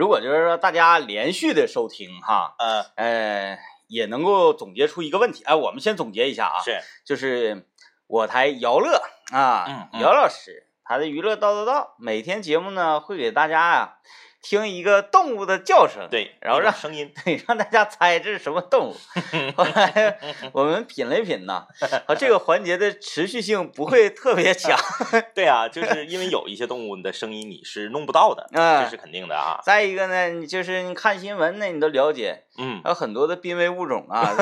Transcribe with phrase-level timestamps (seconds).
[0.00, 5.44] 如果就是说大家连续的收听哈，呃，呃，也能够总结出一个问题。
[5.44, 7.68] 哎，我们先总结一下啊，是，就是
[8.06, 13.98] 我台姚乐啊，嗯嗯姚老师他的娱乐叨叨叨，每天节目呢会给大家啊
[14.42, 18.96] 听一个动物的叫声，对，然后让声音， 对，让大家猜这是什么动物。
[19.54, 20.18] 后来
[20.52, 21.66] 我们品了一品呐，
[22.06, 24.78] 啊，这个环节的持续性不会特别强。
[25.34, 29.60] 对啊，就是因为有一些动物的声音你是弄不到的，嗯这是肯定的啊。
[29.62, 34.34] 再一个呢，你就是你看新闻呢，你都了解，嗯，还有很多的濒危物种啊。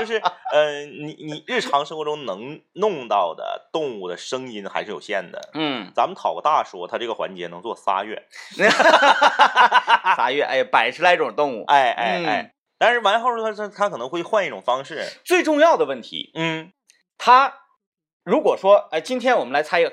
[0.00, 0.20] 就是
[0.52, 5.50] 呃，你你日常生活中能弄到的动物的声音还是有限的。
[5.54, 8.26] 嗯，咱们讨个大说，它这个环节能做仨月，
[10.16, 11.64] 仨月，哎，百十来种动物。
[11.66, 12.54] 哎哎嗯哎。
[12.78, 16.72] 但是完后它它它可能会换一种方式，最重要的问题，嗯
[17.18, 17.52] 它
[18.24, 19.90] 如果说，哎，今天我们来猜一个，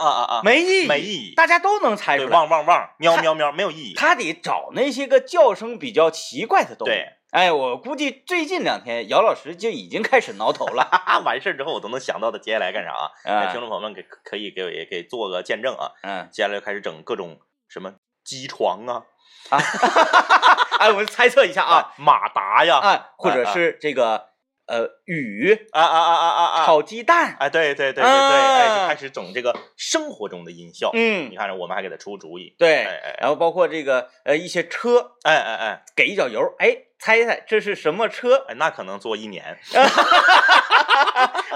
[0.00, 2.38] 啊啊啊， 没意义，没意义，大家都能猜对，出来。
[2.38, 3.94] 汪汪汪，喵喵喵，没有意义。
[3.94, 6.90] 他得找那些个叫声比较奇怪的动物。
[6.90, 10.84] 对，哎，我估计最近两天姚老师就已经开始挠头了。
[10.90, 12.92] 哈哈，完事儿之后我都能想到他接下来干啥。
[13.24, 15.90] 哎，听嗯众朋友们给可以给我也给做个见证啊。
[16.02, 17.92] 嗯接下来就开始整各种什么
[18.24, 19.02] 机床啊，
[19.50, 19.58] 啊，
[20.80, 24.28] 哎，我猜测一下啊，马达呀，啊，或者是这个
[24.66, 30.90] 呃雨啊啊啊啊啊啊，炒鸡蛋，哎，对对对对对，哎，啊就开始整这个生活中的音效。
[30.94, 32.54] 嗯你，看，我们还给他出主意。
[32.58, 38.44] 对，哎哎然后包括这个呃一些车哎哎哎给一脚油，哎，猜一猜这是什么车？
[38.48, 39.58] 哎，那可能坐一年。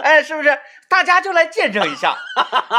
[0.03, 0.58] 哎，是不是？
[0.88, 2.16] 大家就来见证一下，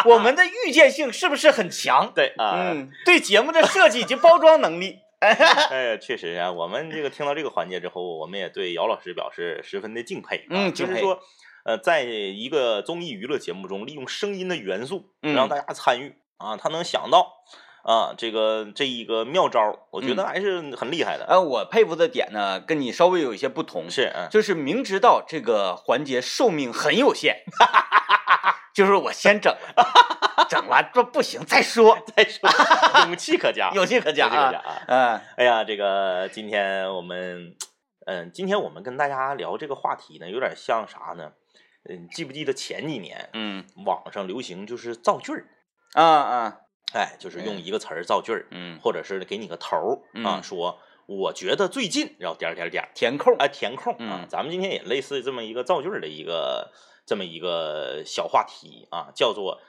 [0.05, 2.11] 我们的预见性是不是很强？
[2.13, 4.99] 对啊，嗯，对节目的设计以及包装能力，
[5.69, 10.49] 哎，确实啊，我们这个听到这个环节之后，我们也对姚老师表示十分的敬佩、啊。
[10.49, 11.19] 嗯就是说，
[11.63, 17.43] 呃，在一个综艺娱乐节目中，利用声音的元素嗯让大家参与、啊，他能想到
[17.83, 21.25] 啊，这个这一个妙招，我觉得嗯还是很厉害的。
[21.29, 27.43] 呃，我佩服的点呢，跟你稍微有一些不同，是，嗯，就是明知道这个环节寿命很有限，
[28.73, 32.49] 就是我先整了， 整完这不行再说，再说，
[33.07, 34.71] 勇气可嘉，勇气可嘉勇气可嘉啊。
[34.71, 34.81] 啊！
[34.87, 37.55] 嗯哎呀，这个今天我们，
[38.05, 41.31] 嗯，今天我们跟大家聊这个话题呢，有点像啥呢？
[41.89, 45.45] 嗯，记不记得前几年嗯网上流行就是造句儿？
[45.93, 46.57] 啊啊
[46.93, 50.77] 哎，就是用一个词儿造句儿，嗯，或者是给你个头儿啊，嗯说
[51.07, 54.27] 我觉得最近，然后点儿点儿点儿，填空，哎，填空啊嗯。
[54.29, 56.71] 咱们今天也类似这么一个造句儿的一个
[57.05, 59.59] 这么一个小话题啊，叫做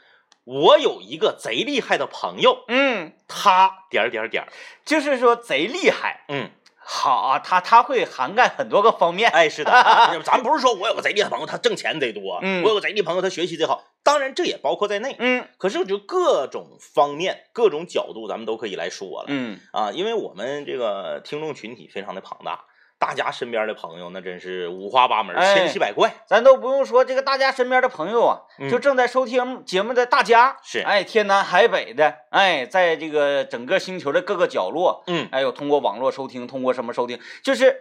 [0.44, 4.48] 我有一个贼厉害的朋友，嗯，他点儿点儿点儿，
[4.84, 15.14] 就是说贼厉害，嗯，好啊，他他会涵盖很多个方面，哎，是的，啊 咱不是说我有个贼厉害朋友，他挣钱贼多，嗯我有个贼厉害朋友，他学习贼好，当然这也包括在内。
[15.20, 19.26] 嗯可是我觉得各种方面、各种角度，咱们都可以来说了。
[19.28, 22.64] 嗯啊，因为我们这个听众群体非常的庞大，
[23.02, 26.14] 大家身边的朋友那真是五花八门、哎千奇百怪。
[26.24, 37.76] 咱都不用说这个大家身边的朋友啊，嗯就正在收听节目的大家，是哎，天南海北的，哎，在这个整个星球的各个角落，嗯哎有通过网络收听，通过什么收听，就是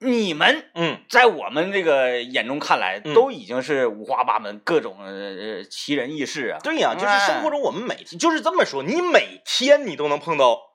[0.00, 6.58] 你们嗯，在我们这个眼中看来，嗯都已经是五花八门，各种呃奇人异事啊。
[6.62, 10.65] 对呀、就是哎生活中我们每天就是这么说，你每天你都能碰到。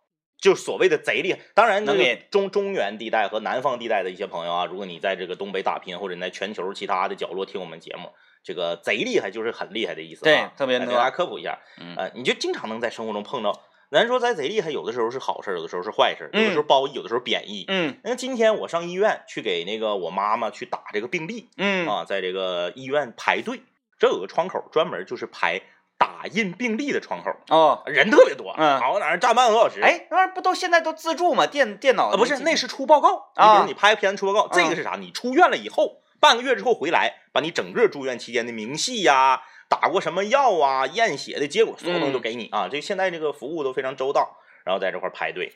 [0.41, 8.11] 就所谓的贼厉害，当然这个能给中中原地带和南方地带的一些朋友啊，如果你在这个东北打拼，或者你在全球其他的角落听我们节目，
[8.43, 10.23] 这个贼厉害就是很厉害的意思、啊。
[10.25, 11.59] 对特别能给大家科普一下。
[11.79, 13.61] 嗯呃，你就经常能在生活中碰到。
[13.91, 17.65] 咱说咱贼厉害，有的时候是好事，有的时候是坏事，有的时候褒义，有的时候贬义。
[17.67, 23.61] 嗯那今天我上医院去给那个我妈妈去打这个病历嗯啊，在这个医院排队，
[23.99, 25.61] 这有个窗口专门就是排
[26.01, 29.79] 打印病历的窗口，哦，人特别多，嗯好，往那儿站半个多小时。
[29.81, 31.45] 哎，那玩意儿不都现在都自助吗？
[31.45, 33.29] 电电脑啊，不是，那是出报告。
[33.35, 34.95] 你比啊如你拍片子出报告，这啊个是啥？
[34.99, 42.67] 你出院了以后，半个月之后回来，把你整个住院期间的明细呀、打过什么药啊、验血的结果，所有东西都嗯给你啊。
[42.67, 45.55] 这现在这个服务都非常周到，然后在这块排队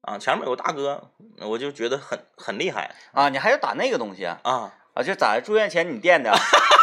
[0.00, 0.16] 啊。
[0.16, 1.10] 前面有个大哥，
[1.40, 4.40] 我就觉得很很厉害啊，你还要打那个东西啊？
[4.42, 4.72] 啊。
[4.94, 6.32] 啊，就咋住院前你垫的？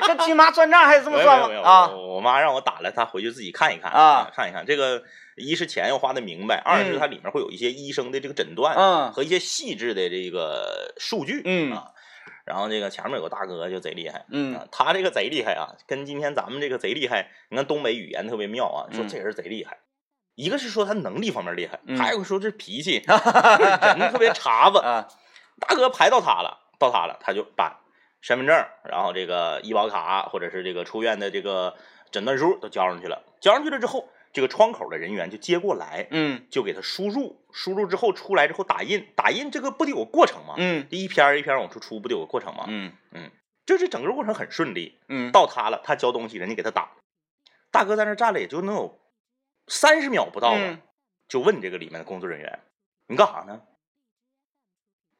[0.06, 1.60] 跟亲妈算账还是这么算吗？
[1.62, 4.64] 啊，我我妈让我打了，她回去自己看一看啊，看一看。
[4.66, 5.02] 这个
[5.36, 11.90] 一是钱要花的明白，二是嗯它里面会有一些医生的这个诊断，嗯和一些细致的这个数据，嗯啊。
[12.44, 19.78] 然后这个前面有个大哥就贼厉害，嗯啊，他这个贼厉害啊，跟今天咱们这个贼厉害，你看东北语言特别妙啊，说嗯这人贼厉害，
[20.34, 23.02] 一个是说他能力方面厉害，嗯还有个说这脾气，
[23.96, 24.78] 人特别碴子。
[24.80, 25.08] 啊，
[25.58, 27.80] 大哥排到他了，到他了，他就把
[28.24, 31.76] 身份证，然后这个医保卡或者是这个出院的这个
[32.10, 33.22] 诊断书都交上去了。
[33.38, 40.54] 交上去了之后，这个窗口的人员就接过来，嗯就给他输入，输入之后出来之后打印，打印这个不得有个过程吗？
[40.56, 42.64] 嗯这一篇儿一篇儿往出出，不得有个过程吗？
[42.66, 43.30] 嗯嗯
[43.66, 44.98] 就是整个过程很顺利。
[45.10, 46.92] 嗯，到他了，他交东西，人家给他打。
[47.70, 48.98] 大哥在那站了也就能有
[49.66, 50.80] 三十秒不到吧，嗯
[51.28, 52.60] 就问这个里面的工作人员
[53.06, 53.60] ：“你干啥呢？”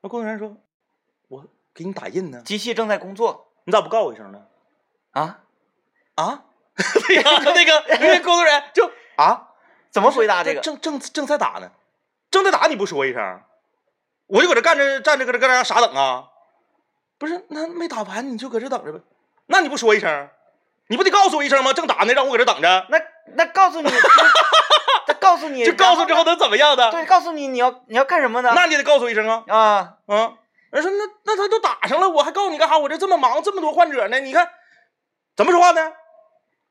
[0.01, 0.57] 那工作人员说
[1.29, 4.39] ：“我给你打印呢，机器正在工作你咋不告我一声呢
[5.13, 5.41] 啊？？”
[6.15, 6.45] 啊，
[7.09, 9.49] 对呀，那个 那个工作人员就啊，
[9.91, 10.61] 怎么回答这个？
[10.61, 11.71] 正正正在打呢，
[12.31, 13.41] 正在打你不说一声，
[14.29, 16.29] 我就搁这干着站着搁这搁这傻等啊。
[17.19, 19.01] 不是，那没打完你就搁这等着呗，
[19.47, 20.29] 那你不说一声，
[20.89, 21.73] 你不得告诉我一声吗？
[21.73, 22.87] 正打呢，让我搁这等着。
[22.91, 23.01] 那
[23.35, 23.91] 那告诉你，
[25.07, 26.91] 他告诉你，就告诉之后后能怎么样的？
[26.93, 28.53] 对，告诉你你要你要干什么呢？
[28.55, 30.33] 那你得告诉我一声啊啊，啊！
[30.75, 32.77] 人说那那他都打上了，我还告诉你干啥？
[32.77, 34.49] 我这这么忙，这么多患者呢，你看
[35.37, 35.93] 怎么说话呢？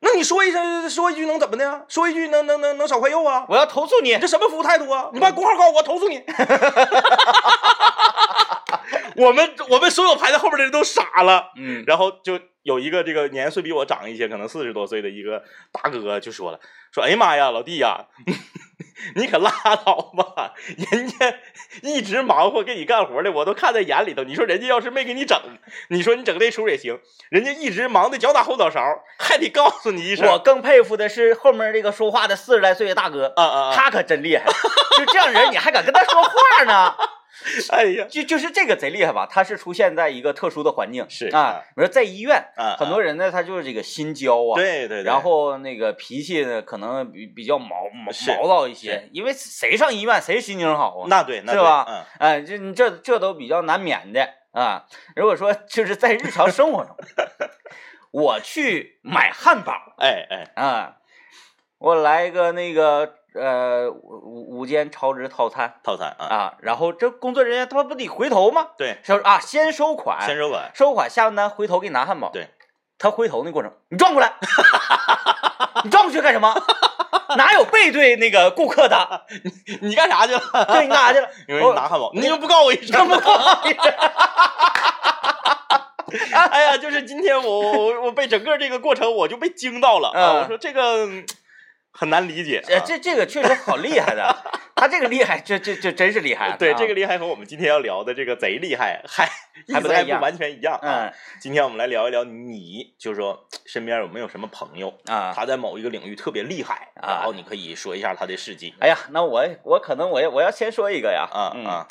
[0.06, 1.86] 那你说一声说一句能怎么的呀？
[1.88, 3.46] 说一句能能能能少块肉啊？
[3.48, 4.20] 我要投诉你你。
[4.20, 5.10] 这什么服务态度啊？
[5.14, 6.22] 你把工号告我，我投诉你。
[9.16, 11.52] 我们我们所有排在后边的人都傻了。
[11.56, 16.60] 嗯然后就有一个这个年岁比我长一些，可能四十多岁的一个大哥就说了，
[16.92, 18.08] 说哎呀妈呀，老弟呀，
[19.16, 20.54] 你可拉倒吧，
[20.92, 21.36] 人家
[21.82, 24.24] 一直忙活给你干活的，我都看在眼里头。
[24.24, 25.38] 你说人家要是没给你整，
[25.90, 27.00] 你说你整这出也行，
[27.30, 28.82] 人家一直忙的脚打后脑勺，
[29.20, 30.26] 还得告诉你一声。
[30.32, 33.76] 我更佩服的是后面这个说话的四十来岁的大哥，啊啊啊！
[33.76, 34.46] 他可真厉害，
[34.98, 36.96] 就这样人你还敢跟他说话呢？
[37.72, 39.28] 哎呀，就就是这个贼厉害吧？
[39.30, 51.08] 它是出现在一个特殊的环境，是啊，比如说在医院，啊，很多人呢他就是这个心焦啊，对对对，然后那个脾气呢可能比比较毛毛毛躁一些，因为谁上医院谁心情好啊？
[51.10, 54.86] 那对那对是吧嗯，哎，这你这这都比较难免的啊。
[55.16, 56.96] 如果说就是在日常生活中，
[58.12, 60.98] 我去买汉堡哎哎，啊，
[61.80, 68.68] 我来一个那个呃午午间超值套餐套餐啊，啊，然后这工作人员他妈不得回头吗？
[68.78, 72.30] 对，收啊，先收款，先收款，收款下完单回头给你拿汉堡。
[72.32, 72.50] 对，
[72.98, 74.34] 他回头那过程，你转过来，
[75.84, 76.54] 你转过去干什么？
[77.36, 79.26] 哪有背对那个顾客的？
[79.82, 80.42] 你干啥去了？
[80.70, 81.30] 对，你干啥去了？
[81.48, 83.80] 因为你拿汉堡，你就不告我一声这么不好意思。
[86.32, 90.14] 哎呀，就是今天我我我被整个这个过程我就被惊到了啊！
[90.14, 91.26] 嗯我说这个嗯
[91.94, 92.84] 很难理解、这啊。
[92.86, 94.36] 这这个确实好厉害的，
[94.76, 96.48] 他这个厉害，这这这真是厉害。
[96.48, 99.26] 啊对这个厉害和我们今天要聊的这个贼厉害还
[99.72, 101.06] 还不太不完全一样啊。
[101.06, 108.74] 嗯今天我们来聊一聊你，就是说身边有没有什么朋友，啊，他在某一个领域特别厉害，啊然后你可以说一下他的事迹。
[108.80, 111.88] 哎呀，那我我可能我要我要先说一个呀，嗯啊啊，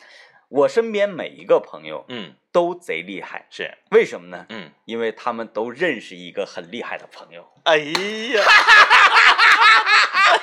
[0.48, 4.46] 我身边每一个朋友嗯，都贼厉害，是，为什么呢？
[4.48, 7.46] 嗯，因为他们都认识一个很厉害的朋友。
[7.64, 8.42] 哎呀。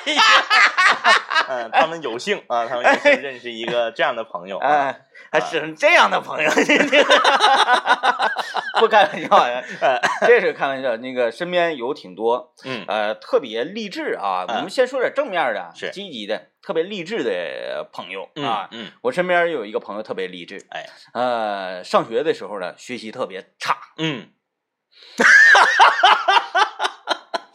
[0.06, 0.22] 哎呀，
[1.48, 5.00] 嗯，他们有幸啊，他们有幸认识一个这样的朋友啊，哎，
[5.32, 6.50] 还是这样的朋友，
[8.80, 10.00] 不开玩笑呀， 哎。
[10.26, 10.96] 这是开玩笑。
[10.98, 12.84] 那个身边有挺多，嗯。
[12.88, 14.44] 呃，特别励志啊。
[14.48, 15.90] 嗯我们先说点正面的，是。
[15.90, 18.68] 积极的，特别励志的朋友啊。
[18.70, 24.28] 嗯，我身边有一个朋友特别励志，哎，呃，上学的时候呢，学习特别差，嗯，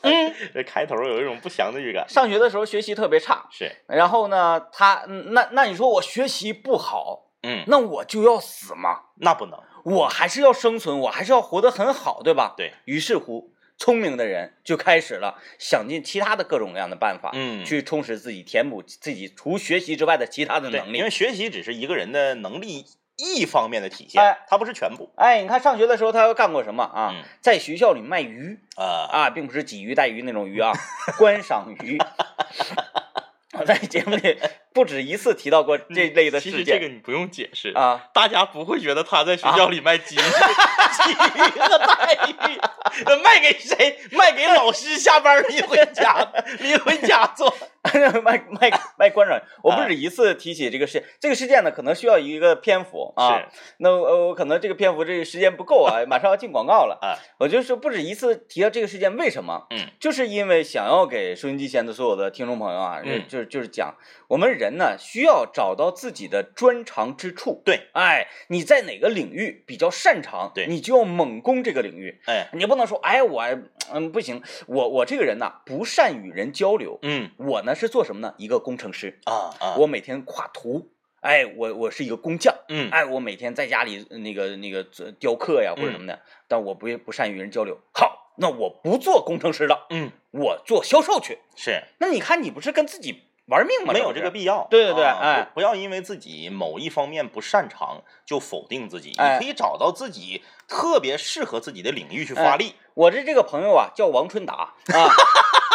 [0.06, 3.46] 嗯， 这开头有一种不祥的预感，上学的时候学习特别差。
[3.52, 9.00] 是，然后呢，他嗯那那你说我学习不好，嗯，那我就要死吗？
[9.22, 12.54] 那不能，我还是要生存，我还是要活得很好，对吧？
[12.56, 21.10] 对于是乎，聪明的人就开始了想尽其他的各种各样的办法，嗯去充实自己，填补自己除学习之外的其他的，能力因为。
[21.10, 22.86] 学习只是一个人的能力
[23.18, 27.12] 一方面的体现，哎它不是全部哎，你看上学的时候他又干过什么啊？
[27.14, 30.74] 嗯在学校里卖鱼啊，啊，并不是鲫鱼、带鱼那种鱼啊，
[31.18, 31.98] 观赏鱼。
[33.58, 34.38] 我在节目里
[34.76, 38.10] 不止一次提到过这类的其实事件这个你不用解释，啊。
[38.14, 43.98] 大家不会觉得他在学校里卖鲫鱼、鲫鱼和带鱼，卖给谁？
[44.12, 46.30] 卖给老师下班拎回家，
[46.60, 47.56] 拎回家做。
[48.24, 53.38] 卖卖卖观赏，我不止一次提起这个事，这个事件呢，可能需要一个篇幅啊。
[53.38, 53.46] 是，
[53.78, 56.98] 那呃，我可能这个篇幅这个时间不够啊，马上要进广告了。
[57.00, 59.68] 啊， 我就是不止一次提到这个事件，为什么？
[59.70, 63.94] 嗯，就是因为想要给收音机前的所有的听众朋友啊，嗯就是就是讲，
[64.28, 67.62] 我们人呢需要找到自己的专长之处。
[67.64, 72.20] 对，哎，你在哪个领域比较擅长，对你就要猛攻这个领域。
[72.26, 73.44] 哎，你不能说，哎，我
[73.92, 77.00] 嗯不行，我我这个人呐不善与人交流。
[77.02, 78.34] 嗯我呢是做什么呢？
[78.38, 80.90] 一个工程师，啊啊，我每天画图。
[81.22, 84.84] 哎，我我是一个工匠，嗯哎，我每天在家里呃那个那个
[85.20, 87.80] 雕刻呀或者什么的，但我不不善与人交流。
[87.92, 91.40] 好，那我不做工程师了，嗯，我做销售去。
[91.56, 93.94] 是那你看，你不是跟自己玩命嘛？
[93.94, 94.68] 没有这个必要。
[94.70, 102.76] 对对对啊哎不不要因为自己某一方面不擅长就否定自己，哎你可以找到自己特别适合自己的领域去哎发力。
[102.94, 105.10] 我这这个朋友啊，叫王春达啊，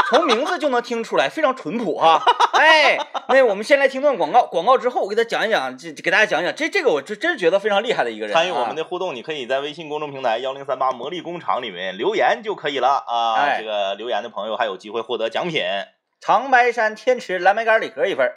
[0.08, 2.20] 从名字就能听出来非常淳朴哈、
[2.54, 2.98] 哎，
[3.28, 8.40] 那我们先来听段广告，广告之后我给他讲一讲，这给大家讲一讲，这这个我真真觉得非常厉害的一个人、啊。
[8.40, 13.34] 参与我们的互动，你可以在微信公众平台幺零三八魔力工厂里面留言就可以了啊。
[13.34, 15.62] 哎这个留言的朋友还有机会获得奖品。
[16.20, 18.34] 长白山天池蓝莓干礼盒一份儿。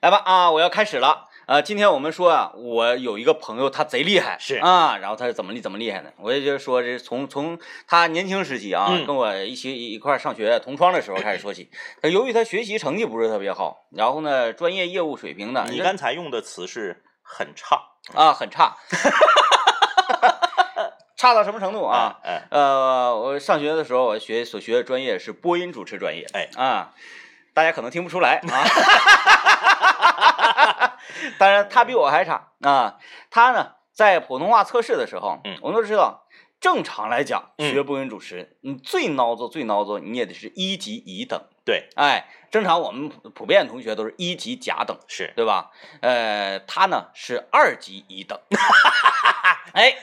[0.00, 1.28] 来吧啊，我要开始了。
[1.46, 6.10] 呃，今天我们说啊，我有一个朋友，他贼厉害，是啊，然后他是怎么厉怎么厉害的？
[6.16, 11.70] 我也就是说，这从从他年轻时期啊，嗯跟我一起一块儿上学同窗的时候开始说起。
[12.00, 17.78] 他由于他学习成绩不是特别好，然后呢，专业业务水平呢，你刚才用的词是很差
[18.14, 18.74] 啊很差，
[21.24, 22.18] 差到什么程度啊？
[22.22, 26.26] 哎，呃，我上学的时候，我学所学的专业是播音主持专业。
[26.34, 26.92] 哎啊，
[27.54, 28.52] 大家可能听不出来啊。
[31.38, 32.98] 当然，他比我还差啊。
[33.30, 36.26] 他呢，在普通话测试的时候，嗯我们都知道，
[36.60, 41.40] 正常来讲，嗯学播音主持，你最孬作最孬作，你也得是一级乙等。
[41.64, 45.70] 对，哎，正常我们普普遍同学都是一级甲等，是对吧？
[46.02, 48.38] 呃，他呢是二级乙等。
[49.72, 49.96] 哎，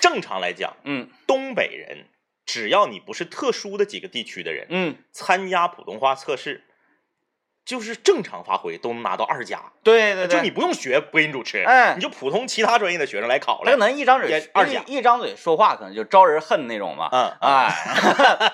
[0.00, 2.06] 正常来讲，嗯东北人
[2.44, 6.64] 只要你不是特殊的几个地区的人，嗯，参加普通话测试，
[7.64, 9.72] 就是正常发挥都能拿到二甲。
[9.82, 13.76] 对对对，就你不用学播音主持，哎你就普通其他专业的学生来考了可。
[13.78, 17.08] 能一张嘴二甲一张嘴说话，可能就招人恨那种嘛。
[17.10, 17.66] 嗯啊，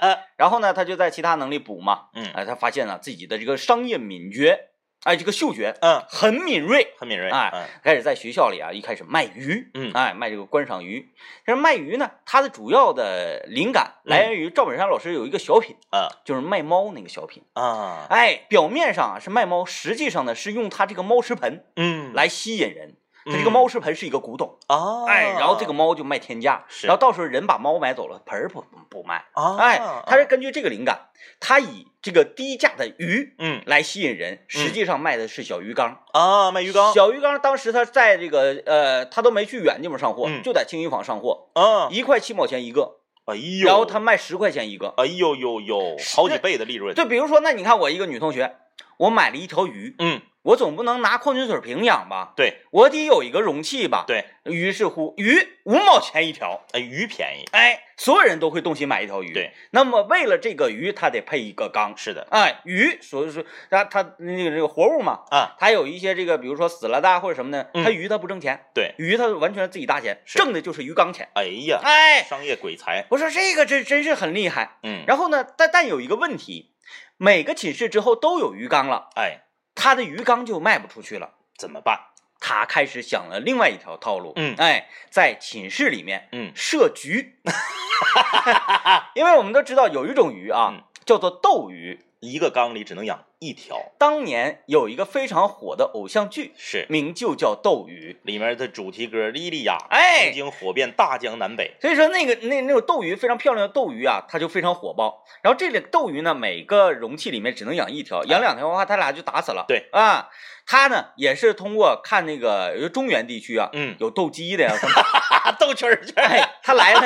[0.00, 2.08] 哎， 然后呢，他就在其他能力补嘛。
[2.14, 4.58] 嗯哎，他发现了自己的这个商业敏觉，
[5.04, 6.94] 哎，这个嗅觉嗯，很敏锐。
[6.97, 7.28] 很敏锐。
[7.30, 11.09] 哎嗯开始在学校里啊，一开始卖鱼，嗯哎，卖这个观赏鱼。
[11.44, 17.42] 但是卖鱼呢，它的主要的灵感来源于赵本山老师有一个小品，嗯就是卖猫那个小品。
[17.54, 22.97] 啊，哎，表面上啊是卖猫，实际上呢是用他这个猫食盆嗯，来吸引人。
[23.26, 23.45] 他这嗯。
[23.45, 26.87] 个猫食盆是一个古董，啊，哎，然后这个猫就卖天价，是。
[26.87, 31.09] 然后到时候人把猫买走了，盆儿不不卖，啊，哎，他是根据这个灵感，
[31.41, 33.62] 他以这个低价的鱼嗯。
[33.67, 36.00] 来吸引人，实际上卖的是小鱼缸。
[36.12, 36.93] 啊，卖鱼缸。
[36.93, 44.93] 小鱼缸当时他在这个呃，他都没去远地方上货，嗯就在青鱼坊上货，啊，一块七毛钱一个，哎呦，然后他卖十块钱一个。
[44.97, 46.95] 哎呦呦呦，好几倍的利润。
[46.95, 48.57] 就比如说，那你看我一个女同学，
[48.99, 54.04] 我买了一条鱼，嗯，我总不能拿矿泉水瓶养吧，对我得有一个容器吧。
[54.06, 56.64] 对，于是乎，鱼五毛钱一条。
[56.72, 59.32] 哎，鱼便宜，哎，所有人都会动心买一条鱼。
[59.32, 61.96] 对，那么为了这个鱼，它得配一个缸。
[61.96, 71.28] 是的，哎，鱼，所以说它它那个这个活物嘛，啊，它有一些这个，比如说死了的啊或者什么的，嗯它鱼它不挣钱，对，鱼它完全自己搭钱，是挣的就是鱼缸钱。
[71.34, 74.78] 哎呀，哎，商业鬼才，我说这个真真是很厉害。
[74.82, 76.72] 嗯，然后呢，但但有一个问题，
[77.16, 79.42] 每个寝室之后都有鱼缸了，哎，
[79.75, 81.31] 他的鱼缸就卖不出去了。
[81.57, 81.99] 怎么办？
[82.45, 87.38] 他开始想了另外一条套路，嗯哎，在寝室里面嗯设局，
[89.14, 92.00] 因为我们都知道有一种鱼啊，嗯叫做斗鱼。
[92.21, 101.72] 一个缸里只能养一条，当年有一个非常火的偶像剧，是名就叫《斗鱼里面的主题歌《莉莉娅》，哎曾经火遍大江南北》。
[101.82, 105.25] 所以说那个那那种斗鱼非常漂亮的斗鱼啊，它就非常火爆。
[105.42, 109.64] 然后这里斗鱼呢，每个容器里面只能养一条，养两条的话，它俩就打死了。
[109.66, 110.28] 对啊，
[110.66, 114.73] 他呢也是通过看那个有中原地区啊，嗯，有斗鸡的呀，
[115.59, 117.00] 斗蛐儿去，哎，他来了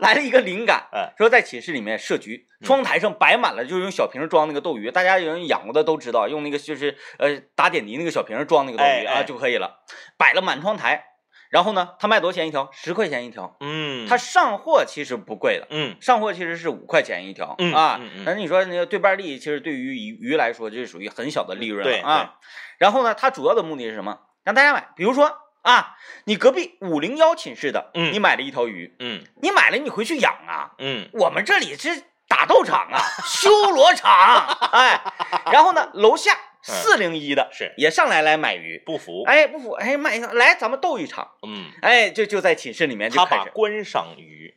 [0.00, 9.80] 来了一个灵感，嗯说在寝室里面设局，窗台上摆满了就是用小瓶装那个斗鱼，大家有人养过的都知道，用那个就是呃打点滴那个小瓶装那个斗鱼啊就可以了，
[10.16, 11.04] 摆了满窗台。
[11.52, 12.70] 然后呢，他卖多少钱一条？
[12.72, 13.54] 十块钱一条。
[13.60, 18.00] 嗯，他上货其实不贵的，嗯上货其实是五块钱一条、嗯啊。
[18.24, 22.34] 但是你说那个对半利，其实对于鱼鱼来说，这是属于很小的利润了啊。
[22.78, 24.18] 然后呢，它主要的目的是什么？
[24.44, 25.30] 让大家买，比如说
[25.60, 25.94] 啊，
[26.24, 30.70] 你隔壁五零幺寝室的，嗯你买了一条鱼，嗯你买了你回去养啊。
[30.78, 34.98] 嗯我们这里是打斗场啊，修罗场， 哎，
[35.52, 37.74] 然后呢，楼下四零一的是。
[37.76, 44.54] 也上来来买鱼，不服，哎，不服，哎，买一个来，咱们斗一场，嗯，哎，就就在寝室里面就他把观赏鱼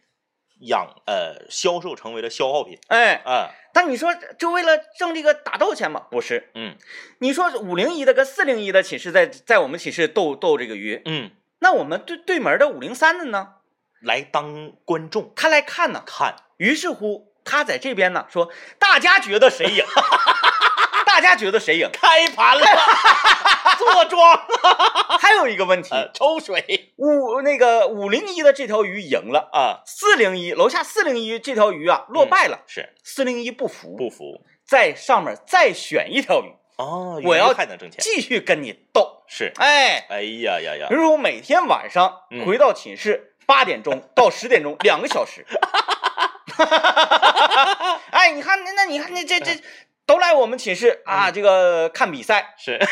[0.62, 2.79] 养呃销售成为了消耗品。
[2.88, 6.07] 哎，啊，但你说就为了挣这个打斗钱吗？
[6.12, 6.75] 不是，嗯。
[7.19, 13.55] 你说五零一的跟四零一的寝室在在我们寝室斗斗这个鱼，嗯，那我们对对门的五零三的呢，
[14.01, 15.33] 来当观众。
[15.35, 19.83] 他来看呢，看，于是乎他在这边呢说，大家觉得谁赢？
[21.25, 21.89] 大家觉得谁赢？
[21.91, 22.63] 开盘了，
[23.79, 24.39] 坐庄，
[25.20, 26.94] 还有一个问题，呃抽水。
[26.98, 32.94] 五那个五零一的这条鱼赢了，啊，四零一楼下四零一这条鱼啊落败了，是。
[33.03, 34.39] 四零一不服，不服。
[34.67, 39.24] 在上面再选一条鱼，哦，我要还能挣钱，继续跟你斗。
[39.27, 42.46] 是，哎，哎呀呀呀，比如说我每天晚上嗯。
[42.46, 45.44] 回到寝室八点钟到十点钟两个小时，
[48.12, 49.51] 哎，你看那那你看那这这
[50.05, 52.53] 都来我们寝室啊，这个看比赛。
[52.57, 52.77] 是，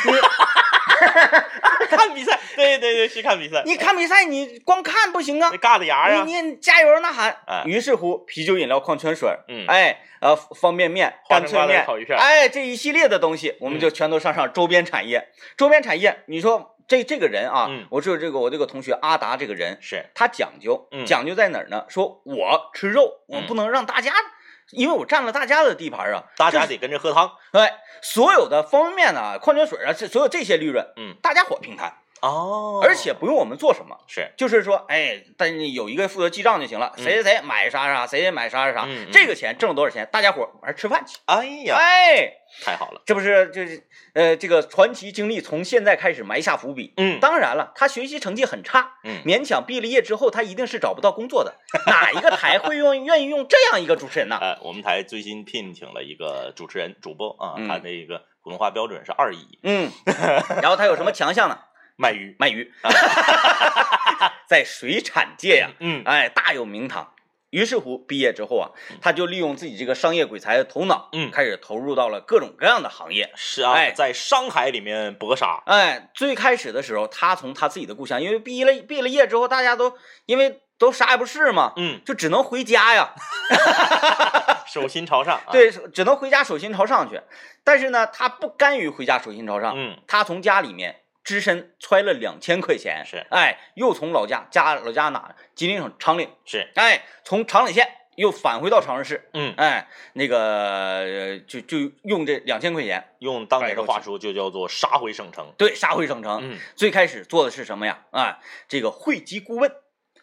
[1.90, 5.52] 看比赛， 对对对，去看比赛，你看比赛，你光看不行啊。
[5.86, 7.38] 牙呀，你你加油呐喊。
[7.48, 7.64] 哎。
[7.66, 9.66] 于是乎，啤酒、饮料、矿泉水，嗯。
[9.68, 15.30] 哎，呃，方便面、干脆面烤鱼片，哎，这一系列的东西，我们就全都上上周边产业。
[15.56, 21.86] 周边产业，你说这这个人啊嗯，我说这个我这个同学阿达这个人，是，他讲究嗯，讲究在哪儿呢？
[21.90, 23.46] 说我吃肉，我嗯。
[23.48, 24.12] 不能让大家，
[24.74, 33.98] 因为我占了大家的地盘啊，大家得跟着喝汤，对，所有的方便面啊、矿泉水啊，这所有这些利润，嗯，大家伙平摊，哦而且不用我们做什么。
[34.08, 41.20] 是，就是说，哎，但是有一个负责记账就行了，嗯谁谁谁买啥啥，谁谁买啥啥啥这个钱挣了多少钱，大家伙玩儿吃饭去。
[41.26, 46.94] 哎呀，哎，太好了，这不是就是呃这个传奇经历从现在开始埋下伏笔。
[46.98, 51.56] 嗯当然了，他学习成绩很差，嗯勉强毕了业之后，他一定是找不到工作的。
[51.88, 54.38] 哪一个台会用愿意用这样一个主持人呢？
[54.40, 59.92] 呃，我们台最新聘请了一个主持人主播啊，他的一个普通话标准是二乙，嗯，
[60.62, 61.58] 然后他有什么强项呢？
[61.96, 62.72] 卖鱼，卖鱼，
[64.48, 67.14] 在水产界呀、嗯哎，大有名堂。
[67.52, 71.30] 于是乎，毕业之后啊，他就利用自己这个商业鬼才的头脑，嗯。
[71.30, 73.32] 开始投入到了各种各样的行业。
[73.36, 73.92] 是啊，哎。
[73.92, 79.96] 在商海里面搏杀，哎，最开始的时候，他从他自己的故乡，因为毕了毕了业之后，大家都
[80.26, 83.14] 因为都啥也不是嘛，嗯，就只能回家呀。
[84.66, 87.22] 手心朝上，啊，对，只能回家手心朝上去。
[87.64, 106.40] 但是呢，他不甘于回家手心朝上，嗯，他从家里面只身揣了两千块钱，是哎，又从老家家老家哪吉林省长岭，是，哎，从长岭县又返回到长春市，嗯，哎，那个呃就就用这两千块钱，用当年的话说就叫做杀回省城，对，杀回省城。
[106.44, 108.02] 嗯，最开始做的是什么呀？
[108.12, 109.72] 啊，这个会籍顾问，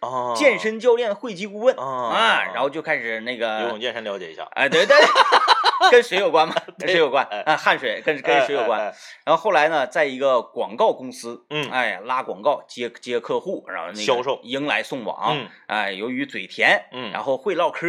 [0.00, 2.10] 哦，健身教练会籍顾问哦。
[2.14, 5.06] 啊，然后就开始那个游泳，健身了解一下，哎，对对，对
[5.90, 8.80] 跟水有关吗， 跟水有关哎啊，汗水跟跟水有关。
[9.24, 17.86] 然后后来呢，在一个广告公司，嗯哎，拉广告接接客户，然后那个销售迎来送往，嗯哎，由于嘴甜，嗯然后会唠嗑，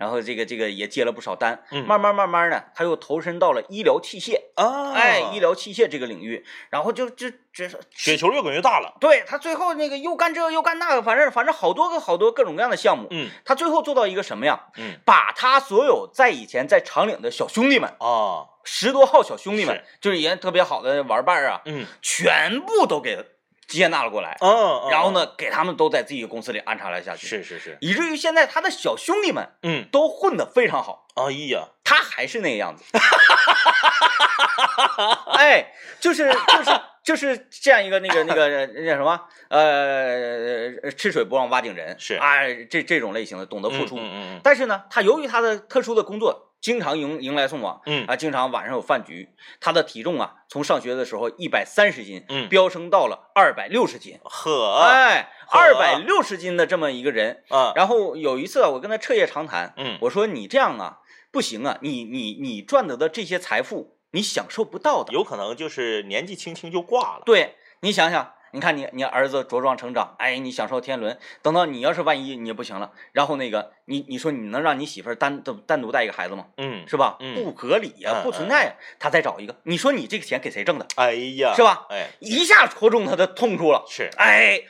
[0.00, 1.84] 然后这个这个也接了不少单，嗯。
[1.86, 13.28] 慢慢慢慢的，他又投身到了医疗器械，啊，哎，医疗器械这个领域，然后就就这雪球越滚越大了，对他最后那个又干这又干那个，反正反正好多个好多各种各样的项目，嗯。
[13.44, 14.68] 他最后做到一个什么呀？
[14.78, 14.94] 嗯？
[15.04, 23.22] 把他所有在以前在长岭的小兄弟们，啊，十多号小兄弟们是，就是以前特别好的玩伴儿啊，嗯全部都给
[23.70, 32.84] 接纳了过来，嗯，然后呢，给他们都在自己的公司里安插了下去，，是是是，以至于现在他的小兄弟们嗯，都混得非常好，哎呀，他还是那个样子，
[35.38, 39.20] 哎，就是就是就是这样一个那个 那个那叫什么？
[39.48, 42.16] 呃，吃水不忘挖井人，是。
[42.16, 44.40] 啊，这这种类型的懂得付出，嗯嗯嗯。
[44.42, 48.06] 但是呢，他由于他的特殊的工作，经常迎迎来送往，嗯。
[48.06, 52.48] 啊，经常晚上有饭局，他的体重啊，从上学的时候一百三十斤，嗯。
[52.48, 55.58] 飙升到了二百六十斤，呵，哎，呵。
[55.58, 57.42] 二百六十斤的这么一个人。
[57.48, 59.98] 啊，然后有一次啊，我跟他彻夜长谈，嗯。
[60.02, 60.98] 我说你这样啊
[61.32, 65.12] 不行啊，你你你赚得的这些财富，你享受不到的。
[65.12, 76.46] 有可能就是年纪轻轻就挂了，对你想想，你看你你儿子茁壮成长，哎，你享受天伦，等到你要是万一你不行了，然后那个你你说你能让你媳妇儿单独单独带一个孩子吗？
[76.56, 77.16] 嗯，是吧？
[77.20, 80.86] 嗯不合理呀、嗯不存在呀、他再找一个，你说你这个钱给谁挣的？
[80.96, 81.86] 哎呀，是吧？
[81.90, 83.84] 哎，一下戳中他的痛处了。
[83.88, 84.60] 是，哎，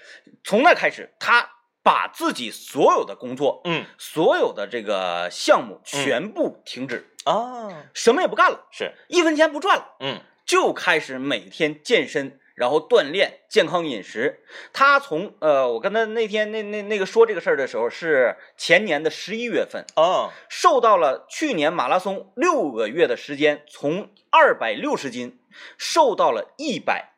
[0.45, 1.49] 从那开始，他
[1.83, 12.40] 把自己所有的工作、嗯所有的这个项目全部停止，啊，什么也不干了，是，一分钱不赚了，嗯就开始每天健身。
[12.61, 25.41] 然后锻炼健康饮食，他从呃，我跟他那天那那那个说这个事儿的时候是前年的十一月份，啊，瘦到了去年马拉松六个月的时间，从二百六十斤
[25.79, 27.15] 瘦到了一百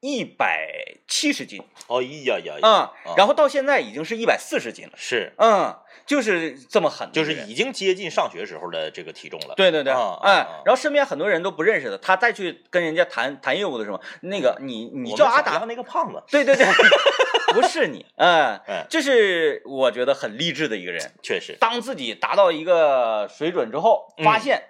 [0.00, 0.68] 一百
[1.08, 15.64] 七十斤，哎呀呀，嗯，然后到现在已经是一百四十斤了，是，嗯，就是这么狠就是已经接近上学时候的这个体重了，对对对，啊啊哎啊，然后身边很多人都不认识的，他再去跟人家谈谈业务的时候，那个你你叫阿达。
[15.68, 16.64] 那个胖子，对对对，
[17.52, 21.12] 不是你，嗯，嗯，这是我觉得很励志的一个人。
[21.22, 24.24] 确实，当自己达到一个水准之后，嗯。
[24.24, 24.62] 发现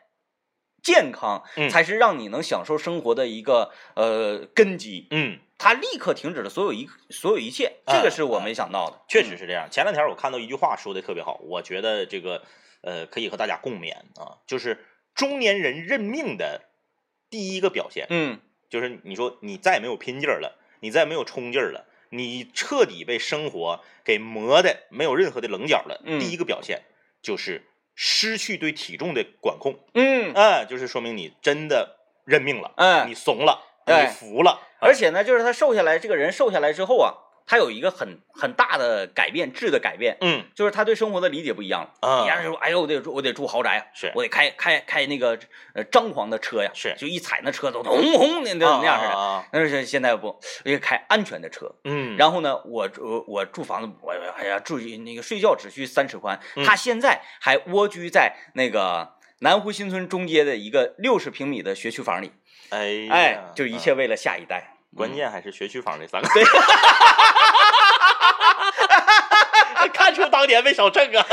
[0.83, 5.07] 健康嗯才是让你能享受生活的一个呃根基。
[5.11, 9.01] 嗯，他立刻停止了所有一所有一切，哎这个是我没想到的。
[9.09, 9.69] 确实是这样。
[9.71, 12.43] 前两天我看到一句话说的特别好，我觉得这个
[12.83, 16.63] 呃可以和大家共勉啊，就是中年人认命的
[17.29, 26.01] 第一个表现，嗯就是你说你再也没有拼劲儿了，你再也没有冲劲儿了，你彻底被生活给磨的没有任何的棱角了。
[26.05, 26.83] 嗯第一个表现
[27.21, 27.67] 就是
[28.01, 33.09] 失去对体重的管控，嗯，哎，就是说明你真的认命了，嗯。
[33.09, 37.13] 你怂了，哎你服了，而且呢，就是他瘦下来，这个人瘦下来之后啊，
[37.49, 42.07] 他有一个很很大的改变，质的改变，嗯就是他对生活的理解不一样了。
[42.07, 45.39] 啊你让说，哎呦，我得住，我得住豪宅啊，是我得开开开那个
[45.73, 49.11] 呃张狂的车呀，是就一踩那车都轰轰的那那样似的。
[49.11, 51.75] 啊啊啊但是现在不，我得开安全的车。
[51.85, 56.39] 嗯，然后呢，我我我住房子，我哎呀住那个睡觉只需三尺宽。
[56.55, 62.31] 嗯他现在还蜗居在那个南湖新村中街的一个六十平米的学区房里，
[62.69, 64.75] 哎哎，就一切啊为了下一代。
[64.97, 66.45] 关键还是学区房这三个，对，
[69.93, 71.25] 看出当年没少挣啊。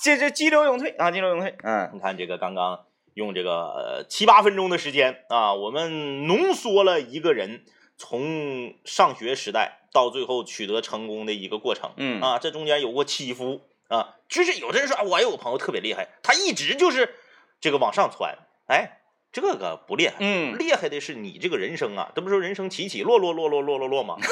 [0.00, 1.56] 这这激流勇退啊，激流勇退。
[1.62, 7.64] 嗯你看这个刚刚用这个呃七八分钟的时间啊，我们浓缩了一个人
[7.96, 11.90] 从上学时代到最后取得成功的一个过程。
[11.96, 17.14] 嗯啊，这中间有过起伏啊，就是有的人说，啊我有个朋友特别厉害，他一直就是
[17.60, 18.36] 这个往上窜，
[18.68, 18.97] 哎，
[19.32, 20.14] 这个不厉害。
[20.20, 24.16] 嗯，厉害的是你这个人生啊，这不说人生起起落落落落落落落吗？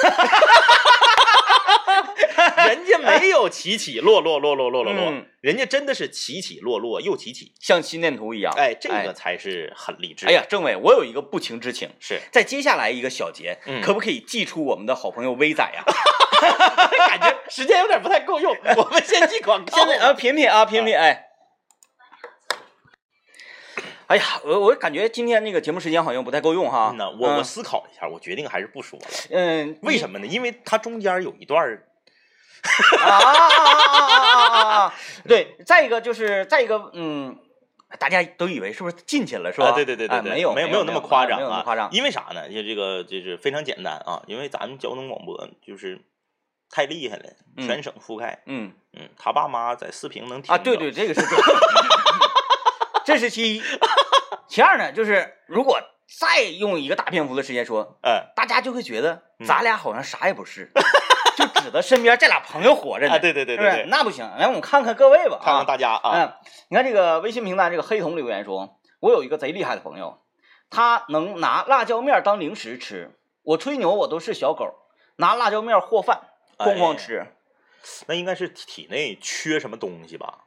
[2.67, 7.53] 人家没有起起落落落落落落落，嗯人家真的是起起落落又起起。
[7.61, 8.53] 像心电图一样。
[8.57, 10.27] 哎，这个才是很励志。
[10.27, 15.85] 哎呀，，政委，我有一个不情之请，是在接下来一个小节，嗯可不可以寄出我们的好朋友威仔呀？
[17.09, 19.77] 感觉时间有点不太够用，我们先记广告。
[19.77, 21.26] 现在啊，品品啊，品品，哎。
[24.07, 26.91] 哎呀，我我感觉今天那个节目时间好像不太够用哈。
[26.93, 29.07] 嗯呐，我我嗯思考了一下，我决定还是不说了。
[29.31, 30.27] 嗯，为什么呢？
[30.27, 31.87] 因为它中间有一段儿
[33.01, 34.95] 啊啊啊啊啊啊啊！
[35.27, 37.37] 对，再一个就是再一个，嗯，
[37.99, 39.69] 大家都以为是不是进去了是吧？
[39.69, 41.89] 啊，对对对对对，哎没有没有没有那么夸张没有那么啊，夸张。
[41.93, 42.49] 因为啥呢？
[42.49, 46.01] 就这个就是非常简单啊，因为咱们交通广播就是
[46.71, 47.25] 太厉害了，
[47.57, 48.43] 嗯全省覆盖。
[48.47, 51.37] 嗯嗯，他爸妈在四平能听啊，对着对，这个是 对，
[53.07, 53.63] 这是其一。
[54.49, 55.81] 其二呢，就是如果
[56.21, 60.71] 再用一个大篇幅的时间说，哎大家就会觉得嗯咱俩好像啥也不是，
[61.37, 63.15] 就指着身边这俩朋友活着呢。
[63.15, 65.39] 啊，对对对对对，那不行，来我们看看各位吧。
[65.43, 66.33] 看看啊，大家啊，嗯，
[66.69, 70.21] 你看这个微信平台这个黑童留言说，我有一个贼厉害的朋友，
[70.71, 74.75] 他能拿辣椒面当零食吃，我吹牛我都是小狗，
[75.17, 76.23] 拿辣椒面和饭，
[76.59, 77.27] 哐哐哎吃。
[78.07, 80.46] 那应该是体体内缺什么东西吧？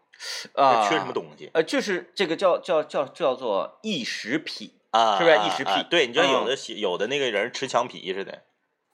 [0.56, 1.50] 啊、缺什么东西？
[1.54, 4.76] 呃，就是这个叫叫叫叫做异食癖。
[4.92, 5.18] 啊？
[5.20, 6.48] 是不是啊异食癖啊对，你知道有嗯。
[6.48, 8.42] 的有的那个人吃墙皮似的，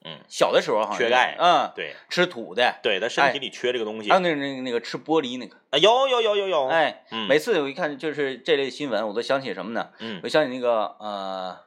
[0.04, 1.96] 嗯，小的时候好像缺钙嗯，对。
[2.10, 4.10] 吃土的，对，他身体里缺这个东西。
[4.10, 7.26] 还有那那个那个吃玻璃那个，啊，有有有有有，哎，嗯。
[7.26, 9.88] 每次我一看就是这类新闻，我都想起什么呢？
[10.00, 10.20] 嗯。
[10.22, 11.58] 我想起那个呃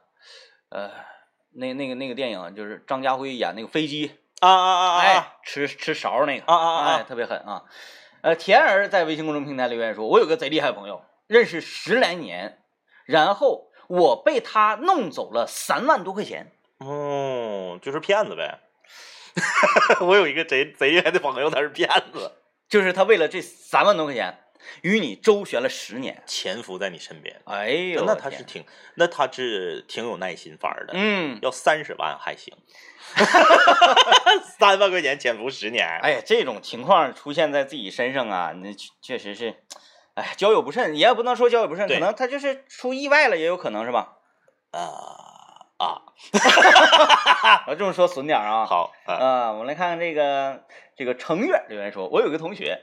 [0.68, 0.90] 呃，
[1.54, 4.94] 那那个那个电影，就是张家辉演那个飞机，啊啊啊啊。
[4.94, 6.86] 啊哎，吃吃勺那个，啊啊啊。
[6.94, 7.64] 哎，特别狠啊。
[8.22, 12.58] 呃，田儿在微信公众平台留言说：“我有个贼厉害的朋友，认识十来年，
[13.06, 16.52] 然后我被他弄走了三万多块钱。
[16.78, 18.60] 哦，就是骗子呗。
[20.00, 22.32] 我有一个贼贼厉害的朋友，他是骗子，
[22.68, 24.38] 就是他为了这三万多块钱，
[24.82, 26.22] 与你周旋了十年。
[26.26, 27.40] 潜伏在你身边。
[27.44, 30.92] 哎呦，那他是挺，那他是挺有耐心法儿的。
[30.94, 32.56] 嗯，要三十万还行，
[34.58, 35.86] 三万块钱潜伏十年。
[36.02, 39.62] 哎呀，这种情况出现在自己身上啊，那确确实是，
[40.14, 44.16] 哎，交友不慎，也不能说交友不慎，可能他就是出意外了，也有可能是吧？
[44.72, 44.80] 啊
[45.78, 46.02] 啊，
[47.66, 48.66] 我这么说损点啊。
[48.66, 50.62] 好啊，啊，我们来看看这个
[50.94, 52.82] 这个程月留言说，我有一个同学，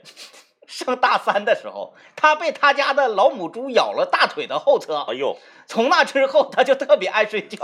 [0.68, 7.58] 上大三的时候，他被他家的老母猪咬了大腿的后侧，哎呦，从那之后他就特别爱睡觉，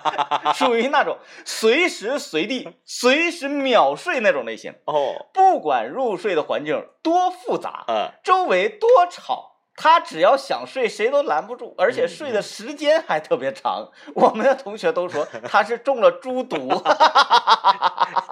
[0.54, 4.74] 属于那种随时随地、随时秒睡那种类型。
[4.84, 13.88] 哦，不管入睡的环境多复杂，嗯，周围多吵，他只要想睡，谁都拦不住，而且睡的时间还特别长。
[14.14, 16.68] 我们的同学都说他是中了猪毒。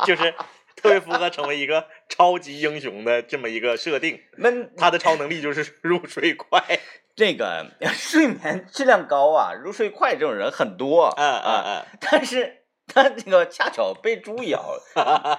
[0.05, 0.35] 就是
[0.81, 4.21] 特别符合成为一个超级英雄的这么一个设定。
[4.39, 6.63] 那他的超能力就是 入睡快。
[7.17, 14.83] 这个睡眠质量高啊，入睡快这种人很多啊，嗯嗯但是他那个恰巧被猪咬了，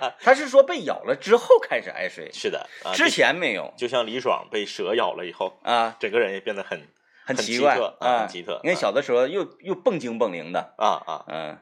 [0.01, 5.95] 嗯，他是说被咬了之后开始爱睡，是的，啊之前没有就像李爽被蛇咬了以后，啊。
[5.99, 6.87] 整个人也变得很
[7.25, 11.57] 很奇特啊啊，很奇特你看小的时候又又蹦精蹦灵的，啊啊，嗯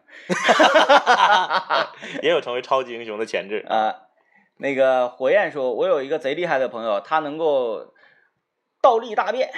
[2.24, 3.65] 也有成为超级英雄的潜质。
[3.67, 3.95] 啊，
[4.58, 7.93] 那个火焰说，我有一个贼厉害的朋友，他能够
[8.82, 9.52] 倒立大便。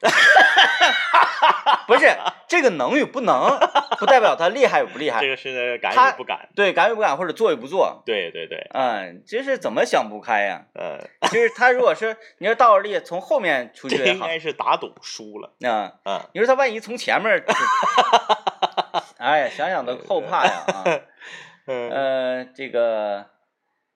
[1.86, 3.58] 不是这个能与不能，
[3.98, 5.28] 不代表他厉害与不厉害这。
[5.28, 6.48] 个是敢他与不敢。
[6.54, 10.98] 对，敢与不敢，或者做与不做，对对对，嗯，就是怎么想不开呀、呃，
[11.30, 15.52] 就是他如果是你说倒着立从后面出去这应该是打赌输了。
[15.68, 17.44] 啊，嗯，你说他万一从前面儿，
[19.18, 20.84] 哎呀，想想都后怕呀啊。
[21.70, 23.26] 嗯呃，这个，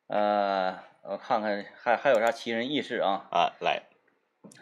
[0.09, 3.25] 呃，我看看还还有啥奇人异事啊？
[3.31, 3.83] 啊，来，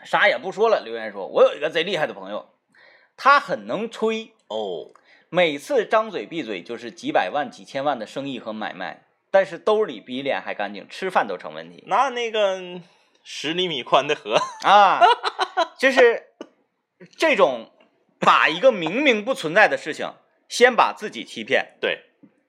[0.04, 2.50] 啥也不说了，留言说，我有一个贼厉害的朋友，
[3.16, 4.92] 他很能吹，哦，
[5.28, 12.80] 每次张嘴闭嘴就是几百万、几千万的生意和买卖，但是兜里比脸还干净，吃饭都成问题那那个
[13.22, 15.00] 十厘米宽的河，啊！
[15.78, 16.32] 就是
[17.16, 17.70] 这种
[18.18, 20.14] 把一个明明不存在的事情，
[20.48, 22.04] 先把自己欺骗，对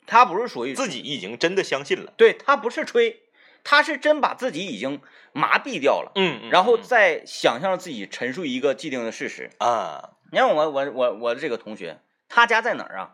[0.07, 2.13] 他不是属于自己已经真的相信了。
[2.17, 3.21] 对他不是吹，
[3.63, 5.01] 他是真把自己已经
[5.33, 9.49] 麻痹掉了，嗯，嗯然后嗯再想象自己陈述一个既定的事实。
[9.59, 13.11] 啊，你看我我我我的这个同学，他家在哪儿啊？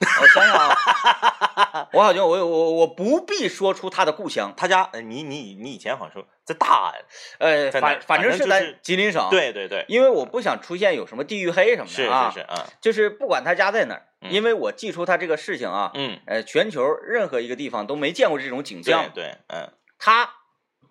[0.00, 7.04] 我想想啊， 我好像我我我不必说出他的故乡，他家，呃你你你以前好像说在大安，
[7.38, 20.34] 呃，反反正是在吉林省。，对对对，因为我不想出现有什么地域黑什么的啊，是是，啊，就是不管他家在哪儿，嗯因为我记出他这个事情啊，嗯，呃，全球任何一个地方都没见过这种景象，对，嗯他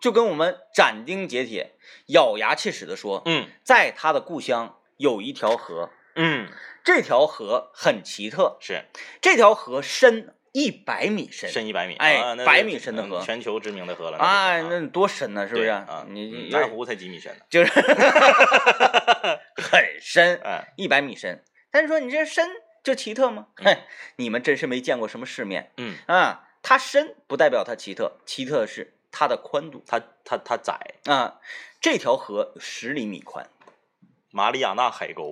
[0.02, 1.76] 就跟我们斩钉截铁、
[2.08, 6.48] 咬牙切齿地说，嗯在他的故乡有一条河，嗯，
[6.84, 8.86] 这条河很奇特，是
[9.22, 14.18] 这条河深一百米深，深一百米，哎啊百米深的河嗯全球知名的河了。
[14.18, 15.48] 哎，那那多深呢？
[15.48, 15.68] 是不是？
[15.70, 17.40] 啊，你南湖才几米深呢？
[17.50, 17.72] 就是
[19.56, 21.44] 很深，哎，一百米深。
[21.72, 22.48] 但是说你这深
[22.84, 23.48] 就奇特吗？
[23.56, 23.84] 嘿，
[24.18, 26.50] 你们真是没见过什么世面嗯，啊！
[26.62, 31.40] 它深不代表它奇特，奇特的是它的宽度它它它窄，啊。
[31.82, 33.50] 这条河有十厘米宽，
[34.32, 35.32] 马里亚纳海沟，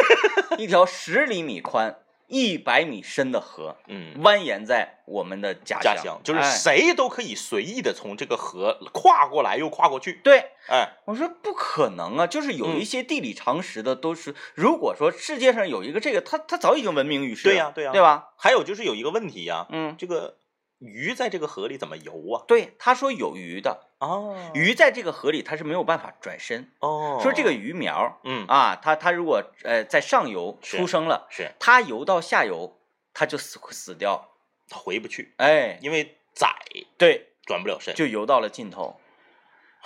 [0.58, 6.50] 一条十厘米宽、一百米深的河，嗯，蜿蜒在我们的家家乡就是哎。
[6.50, 12.80] 谁都可以随意的从这个河跨过来又跨过去，对，哎，我说不可能啊，就是有嗯。
[12.80, 17.92] 一些地理常识的都是，如果说世界上有一个这个，它它早已经闻名于世了，对呀对呀。
[17.92, 18.30] 对吧？
[18.36, 20.36] 还有就是有一个问题呀，嗯，这个
[20.78, 22.44] 鱼在这个河里怎么游啊？
[22.46, 24.36] 对，他说有鱼的，哦。
[24.54, 28.46] 鱼在这个河里它是没有办法转身，哦，说这个鱼苗嗯。
[28.46, 32.78] 啊，它它如果呃在上游出生了，是它游到下游，
[33.14, 34.32] 它就死死掉，
[34.68, 36.54] 它回不去，哎，因为窄
[36.98, 37.94] 对，转不了身。
[37.94, 39.00] 就游到了尽头。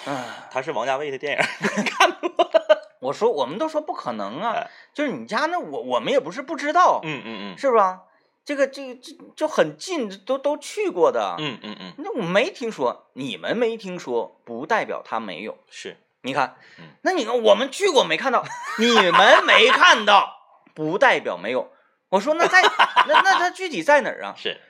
[0.07, 1.39] 啊，他是王家卫的电影
[1.85, 2.51] 看过，
[3.01, 7.59] 我说我们都说不可能啊哎，就是你家那我我们也不是不知道，嗯嗯嗯。
[7.59, 8.05] 是吧？
[8.51, 11.37] 这个这个这就很近，都都去过的。
[11.39, 15.57] 嗯嗯嗯，那我没听说，你们没听说，不代表他没有。
[15.71, 18.45] 是你看嗯，那你看我们去过没看到，
[18.81, 20.37] 你们没看到，
[20.75, 21.71] 不代表没有。
[22.09, 22.61] 我说那在
[23.07, 24.35] 那那他具体在哪儿啊？
[24.37, 24.61] 是，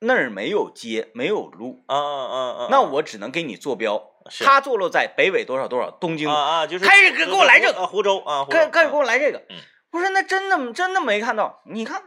[0.00, 4.10] 那儿没有街，没有路，啊啊啊，那我只能给你坐标。
[4.28, 6.28] 是它坐落在北纬多少多少，东经。
[6.28, 9.56] 啊啊，就是开始给给我来这个啊，湖州啊，开开始给啊我来这个嗯。
[9.92, 12.02] 我说那真的真的没看到，你看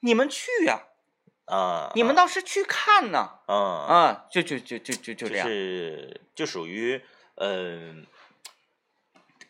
[0.00, 0.84] 你们去呀、
[1.46, 3.40] 啊，你们倒是去看呐。
[3.46, 5.46] 啊啊，就就就就就就就这样。
[5.46, 7.02] 是就属于
[7.36, 8.06] 嗯。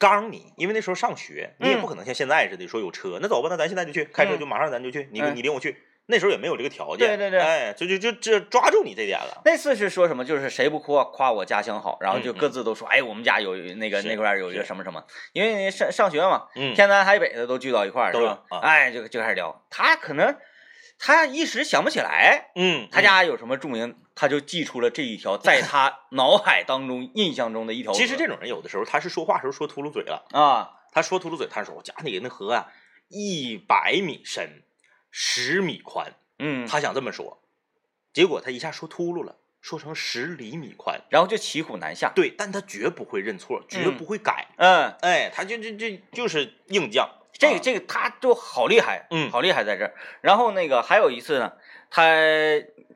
[0.00, 5.76] 刚你，因为那时候上学，你也嗯不可能像现在似的说有车，那走吧，那咱现在就去，开车嗯就马上咱就去，你嗯你领我去。
[6.10, 7.38] 那时候也没有这个条件，对对对。
[7.40, 10.24] 哎，就就就这抓住你这点了，那次是说什么？
[10.24, 20.34] 就是谁不夸夸我家乡好，然后就各自都说，哎，我们家有那个那块儿有一个什么什么，因为上上学嘛，嗯，天南海北的都聚到一块儿，都是吧哎，就就开始聊，他可能
[20.98, 27.92] 他一时想不起来，嗯，他家有什么著名，他就记出了这一条，在他 脑海当中印象中的一条。
[27.92, 32.66] 其实这种人有的时候他是说话时候说秃噜嘴了，啊，他说秃噜嘴，他说我家里那河啊
[33.08, 34.62] 一百米深，
[35.10, 37.42] 十米宽，嗯，他想这么说，
[38.12, 41.00] 结果他一下说秃噜了，说成十厘米宽。
[41.10, 42.12] 然后就骑虎难下。
[42.14, 44.48] 对，但他绝不会认错，绝嗯不会改。
[44.56, 47.02] 嗯，哎，他就就就就是硬犟。
[47.02, 49.94] 啊这个这个他就好厉害，嗯好厉害在这儿。
[50.22, 51.52] 然后那个还有一次呢，
[51.88, 52.02] 他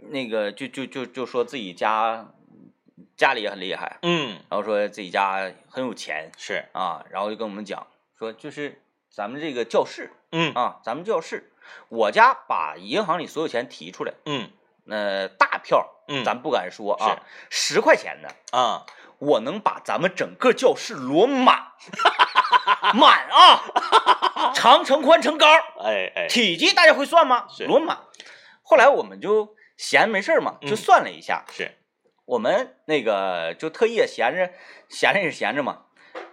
[0.09, 2.35] 那个就就就就说自己家
[3.17, 7.87] 家里也很厉害，嗯然后说自己家很有钱是啊，然后就跟我们讲
[8.19, 11.52] 说，就是咱们这个教室嗯啊，咱们教室，
[11.89, 14.51] 我家把银行里所有钱提出来，嗯
[14.85, 18.85] 那大票，嗯咱不敢说啊，十块钱的，啊
[19.19, 21.69] 我能把咱们整个教室摞满，
[22.95, 25.47] 满啊，长乘宽乘高，
[25.79, 27.47] 哎哎，体积大家会算吗？
[27.69, 27.99] 摞满。
[28.65, 31.71] 后来我们就闲没事儿嘛，就嗯算了一下，是，
[32.25, 34.51] 我们那个就特意闲着，
[34.89, 35.83] 闲着也是闲着嘛，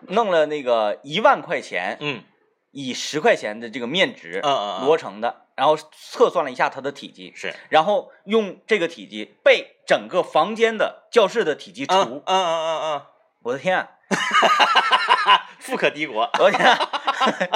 [0.07, 2.23] 弄了那个一万块钱，嗯
[2.71, 13.01] 以十块钱的这个面值嗯嗯嗯摞成的，然后测算了一下它的体积，是，然后用这个体积被整个房间的教室的体积除，嗯嗯嗯嗯
[13.41, 16.29] 我的天啊，嗯，富可敌国。
[16.39, 16.75] 我的天啊，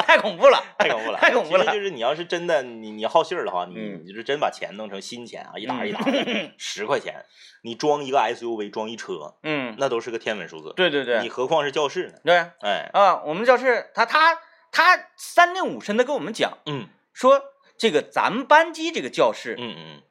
[0.08, 7.26] 太恐怖了， 太恐怖了，太恐怖了其实就是你要是真的你你好信儿的话，你嗯你就是真把钱弄成新钱啊，一沓一沓的， 十块钱，
[7.64, 10.74] 你装一个 SUV 装一车，嗯，那都是个天文数字。
[10.76, 12.14] 对对对，你何况是教室呢？
[12.24, 14.38] 对哎，啊，我们教室他他
[14.74, 17.42] 他三令五申的跟我们讲嗯说，
[17.78, 20.02] 这个咱们班级这个教室嗯嗯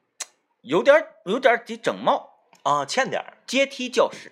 [0.61, 2.29] 有点有点得整貌，
[2.63, 4.31] 啊，欠点儿，阶梯教室。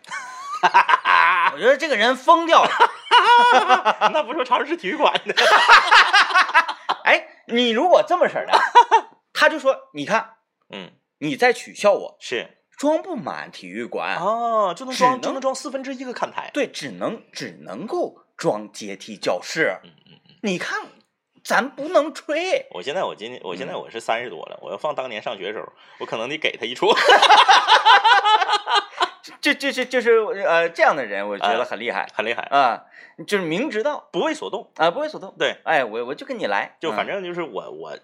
[1.54, 2.70] 我觉得这个人疯掉了。
[4.14, 5.36] 那不说长市体育馆的，
[7.04, 8.58] 哎，你如果这么式儿的，
[9.34, 10.36] 他就说，你看
[10.70, 16.50] 嗯，你在取笑我是装不满体育馆，哦，就能装就能装四分之一个看台。
[16.54, 19.78] 对，只能只能够装阶梯教室。
[19.84, 20.11] 嗯，
[20.42, 20.80] 你看，
[21.44, 22.66] 咱不能吹。
[22.72, 26.92] 我现在我今年我现在嗯我是三十多了，我要放当年上学的时候，我可能得给他一处。
[29.40, 32.86] 这这这就是呃这样的人，我觉得很厉害很厉害，啊，
[33.28, 34.72] 就是明知道不为所动。
[34.78, 35.36] 啊，不为所动。
[35.38, 37.98] 对，哎，我我就跟你来，就反嗯正就是我我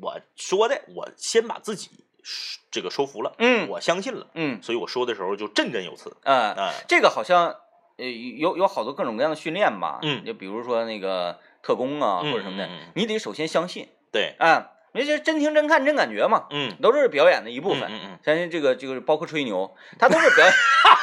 [0.00, 1.90] 我说的，我先把自己
[2.70, 6.16] 这个说服了，嗯我相信了，嗯所以我说的时候就振振有词。
[6.24, 7.56] 啊，啊，这个好像
[7.98, 13.88] 呃有有好多各种各样的训练吧，嗯就比如说那个特工啊嗯或者什么的你得首先相信。
[14.10, 17.90] 对，啊，那就是真听真看真感觉嘛，嗯，都是表演的一部分。
[18.24, 20.54] 相信这个这个包括吹牛，他都是表演，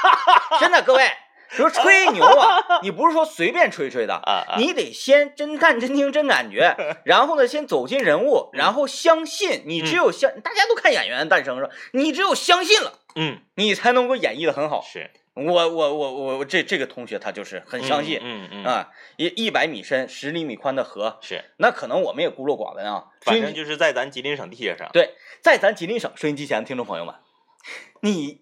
[0.59, 1.09] 真的各位，
[1.49, 4.21] 比如吹牛啊， 你不是说随便吹吹的，
[4.57, 9.63] 你得先真看真听真感觉， 然后呢，先走进人物，然后相信。
[9.65, 11.71] 你只有相，大家都看演员诞生是吧？
[11.93, 13.39] 你只有相信了，嗯。
[13.55, 14.81] 你才能够演绎的很好。
[14.81, 15.09] 是
[15.45, 23.05] 我我我我我这这个同学他就是很相信、嗯嗯嗯，啊，一一百米深、十厘米宽的河，是，那可能我们也孤陋寡闻啊。
[23.21, 27.15] 反正就是在咱吉林省地界上，对，在咱吉林省收音机前的听众朋友们，
[28.01, 28.41] 你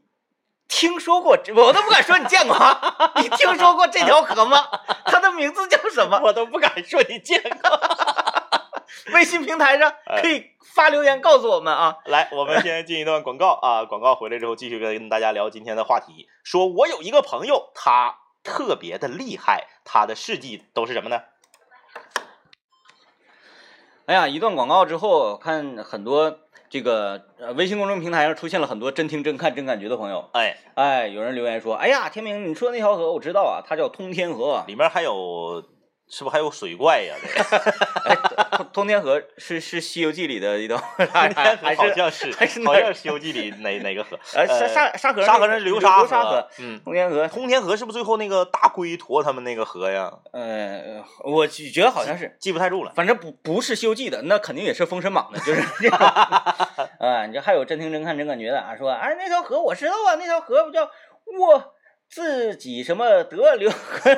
[0.68, 1.54] 听说过这？
[1.54, 4.68] 我都不敢说你见过啊， 你听说过这条河吗？
[5.06, 6.20] 它的名字叫什么？
[6.24, 7.80] 我都不敢说你见过。
[9.14, 11.98] 微信平台上哎可以发留言告诉我们啊。
[12.06, 16.28] 来，我们先进一段广告啊，广告回来之后继续跟大家聊今天的话题。
[16.44, 21.22] 说我有一个朋友，他特别的厉害，他的事迹都是什么呢？
[24.06, 30.30] 哎呀，一段广告之后，看很多这个呃微信公众平台上出现了很多真听真看真感觉的朋友。
[30.32, 34.64] 哎，哎，有人留言说：“哎呀，天明，你说那条河我知道啊，它叫通天河。
[34.66, 35.62] 里面还有，
[36.10, 37.16] 是不是还有水怪呀？
[37.22, 37.72] 这个
[38.08, 38.16] 哎，
[38.58, 40.78] 通通天河是是《西游记》里的一道，
[41.12, 44.18] 还是好像是，还是哪儿好像《西游记》里哪哪个河？
[44.34, 47.28] 呃沙沙沙河沙河那个是流沙河，嗯，通天河。
[47.28, 50.12] 通天河是不是最后那个大龟驮他们那个河呀？
[50.32, 52.92] 呃，我觉得好像是，记不太住了。
[52.96, 55.98] 反正不不是《西游记》的，那肯定也是《封神榜》的，就是这样。
[57.00, 60.90] 啊，你这还有真听真看真感觉的啊，说哎那条河我知道啊，那条河不叫
[61.38, 61.74] 我
[62.10, 64.10] 自己什么得流河，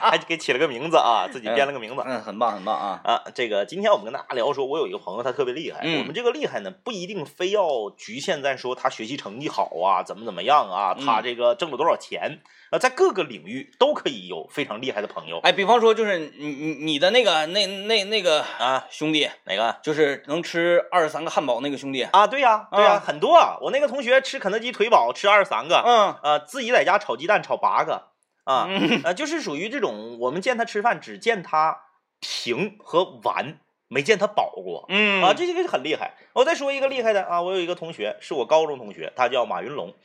[0.00, 2.02] 还给起了个名字啊，自己编了个名字。
[2.04, 3.00] 嗯，很棒很棒啊。
[3.04, 5.80] 啊，这个今天我们跟大家聊说，我有一个朋友，他特别厉害。
[5.82, 18.86] 嗯我们这个厉害呢，不一定非要局限在说他学习成绩好啊，怎么怎么样啊，他嗯这个挣了多少钱啊，在各个领域都可以有非常厉害的朋友哎，比方说就是你你你的那个那那那个啊。
[18.90, 22.26] 兄弟，哪个就是能吃二十三个汉堡那个兄弟，啊？
[22.26, 23.56] 对呀、对呀、啊很多啊。
[23.60, 28.08] 我那个同学吃肯德基腿堡吃二十三个，嗯啊，自己在家炒鸡蛋炒八个，
[28.44, 31.78] 啊，嗯呃，就是属于这种，我们见他吃饭只见他
[32.20, 34.86] 停和完，没见他饱过。
[34.88, 36.14] 嗯啊，这个是很厉害。
[36.32, 39.94] 我再说一个厉害的啊，我有一个同学是我高中同学，他叫马云龙。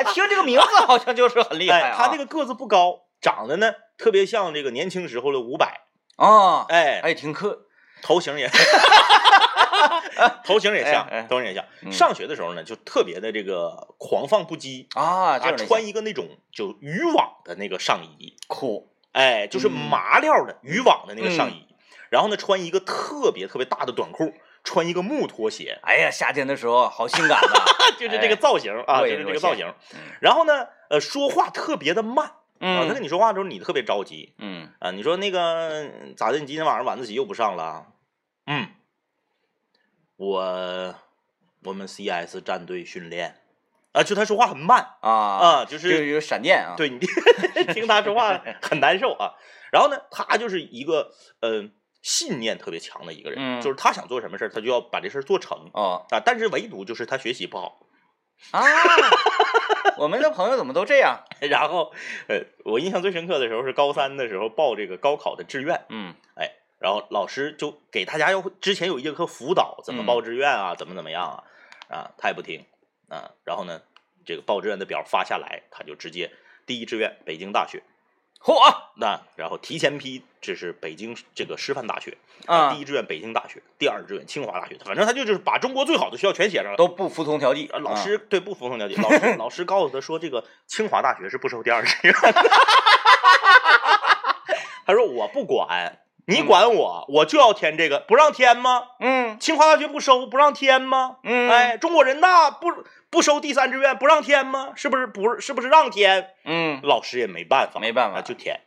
[0.00, 1.92] 哎， 听这个名字好像就是很厉害。
[1.96, 5.80] 他这个个子不高，长得呢特别像这个年轻时候的伍佰。
[6.16, 7.66] 啊，哎，哎，挺客，
[8.02, 8.50] 头型也，
[10.44, 11.64] 头型也像哎哎，头型也像。
[11.82, 11.92] 嗯。
[11.92, 19.72] 上学的时候呢，就特别的这个狂放不羁啊，穿一个那种就渔网的那个上衣，酷，哎，就是嗯。
[19.72, 21.66] 麻料的渔网的那个上衣，
[22.10, 24.34] 然后呢穿一个特别特别大的短裤，
[24.64, 27.64] 穿一个木拖鞋，哎呀，夏天的时候好性感啊，
[27.98, 29.66] 就是这个造型啊，就是这个造型。
[29.94, 32.26] 嗯然后呢，呃，说话特别的慢
[32.60, 36.38] 啊，他跟嗯你说话的时候你特别着急嗯啊，你说那个咋的？
[36.38, 37.86] 你今天晚上晚自习又不上了？
[38.46, 38.68] 嗯，
[40.16, 40.94] 我
[41.64, 43.36] 我们 CS 战队训练
[43.92, 46.98] 啊，就他说话很慢啊啊，就就是有闪电啊。，对你
[47.72, 49.34] 听他说话很难受啊。
[49.72, 51.64] 然后呢，他就是一个呃
[52.02, 56.20] 信念特别强的一个人，嗯就是他想做什么事儿，他就要把这事儿做成哦啊。
[56.24, 57.86] 但是唯独就是他学习不好。
[58.52, 58.62] 啊，
[59.98, 61.24] 我们的朋友怎么都这样？
[61.50, 61.92] 然后
[62.26, 71.44] 呃，我印象最深刻的时候是高三的时候报这个高考的志愿，嗯哎，然后老师就给大家要之前有一节课辅导怎么嗯报志愿啊，怎么怎么样
[71.88, 72.64] 啊，啊，他也不听
[73.10, 73.30] 啊。
[73.44, 73.82] 然后呢，
[74.24, 76.32] 这个报志愿的表发下来，他就直接
[76.64, 77.82] 第一志愿北京大学。
[78.42, 78.54] 嚯
[78.96, 82.16] 那然后提前批，这是北京这个师范大学
[82.46, 86.76] 啊第一志愿北京大学，第二志愿清华大学，反正他就就是把中国最好的学校全写上了。
[86.76, 87.78] 都不服从调剂呃。
[87.80, 92.32] 老师对不服从调剂， 老师老师告诉他说，这个清华大学是不收第二志愿的。
[94.86, 98.88] 他说我不管，你管我，我就要填这个，不让填吗？
[99.00, 101.16] 嗯清华大学不收，不让填吗？
[101.24, 102.68] 嗯，哎，中国人大不
[103.10, 104.72] 不收第三志愿，不让填吗？
[104.76, 106.30] 是不是不是是不是让填？
[106.44, 108.60] 嗯老师也没办法，没办法啊就填，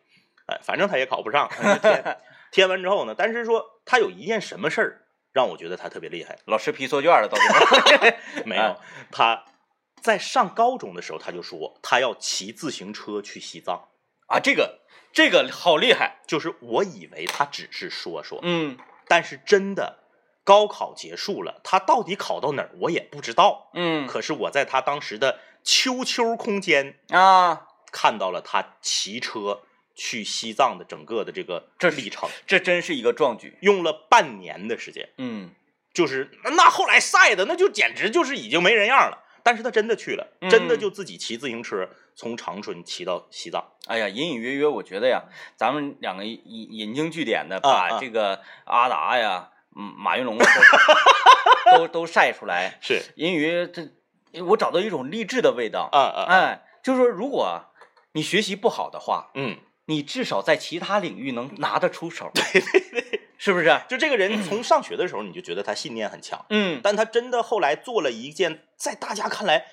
[0.47, 2.17] 哎，反正他也考不上，就填。
[2.51, 5.01] 填完之后呢，但是说他有一件什么事儿
[5.31, 8.75] 让我觉得他特别厉害，老师批错卷了，到最后没有，
[9.11, 9.43] 他
[10.01, 13.87] 在上高中的时候他就说他要骑自行车去西藏，
[14.27, 14.81] 啊，这个
[15.13, 16.19] 这个好厉害。
[16.27, 19.99] 就是我以为他只是说说，嗯但是真的
[20.43, 23.69] 高考结束了，他到底考到哪儿我也不知道。
[23.73, 29.61] 嗯可是我在他当时的秋秋空间啊，看到了他骑车
[29.95, 33.57] 去西藏的整个的这个这是历程，这真是一个壮举。
[33.61, 35.51] 用了半年的时间，嗯
[35.93, 39.19] 就是那后来晒的那就简直就是已经没人样了。
[39.45, 43.63] 但是他真的去了，真的嗯就自己骑自行车从长春骑到西藏。
[43.87, 45.23] 哎呀，隐隐约约，我觉得呀，
[45.55, 50.45] 咱们两个引引经据典的，啊把啊这个阿达呀、嗯马云龙都
[51.77, 53.89] 都都晒出来，是隐隐约约这，
[54.45, 55.89] 我找到一种励志的味道。
[55.91, 57.61] 啊啊，哎，就是说，如果
[58.13, 62.31] 你学习不好的话，嗯，你至少在其他领域能拿得出手。
[62.35, 63.81] 对对对， 是不是？
[63.89, 69.65] 就这个人 从上学的时候你就觉得他信念很强，嗯，但他真的后来做了一件在大家看来。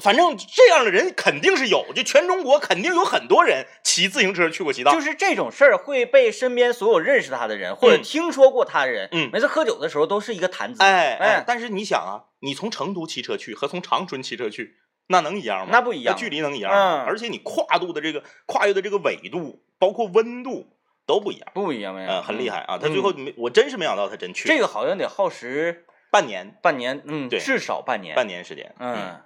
[0.00, 4.94] 反正这样的人肯定是有，就全中国肯定有很多人骑自行车去过西藏。
[4.94, 10.82] 就是这种事儿会被身边所有认识他的人或者嗯听说过他的人，嗯每次喝酒的时候都是一个谈资。
[10.82, 14.76] 哎哎哎，但是你想啊，你从成都骑车去和从长春骑车去，
[15.08, 15.68] 那能一样吗？
[15.70, 17.04] 那不一样距离能一样吗？
[17.04, 20.68] 嗯而且你跨度的这个跨越的这个纬度，包括温度
[21.06, 22.78] 都不一样，不一样，嗯，很厉害啊！
[22.78, 28.14] 他嗯最后没，我真是没想到他真去这个好像得耗时半年，半年，嗯，对至少半年。
[28.14, 29.20] 半年时间，嗯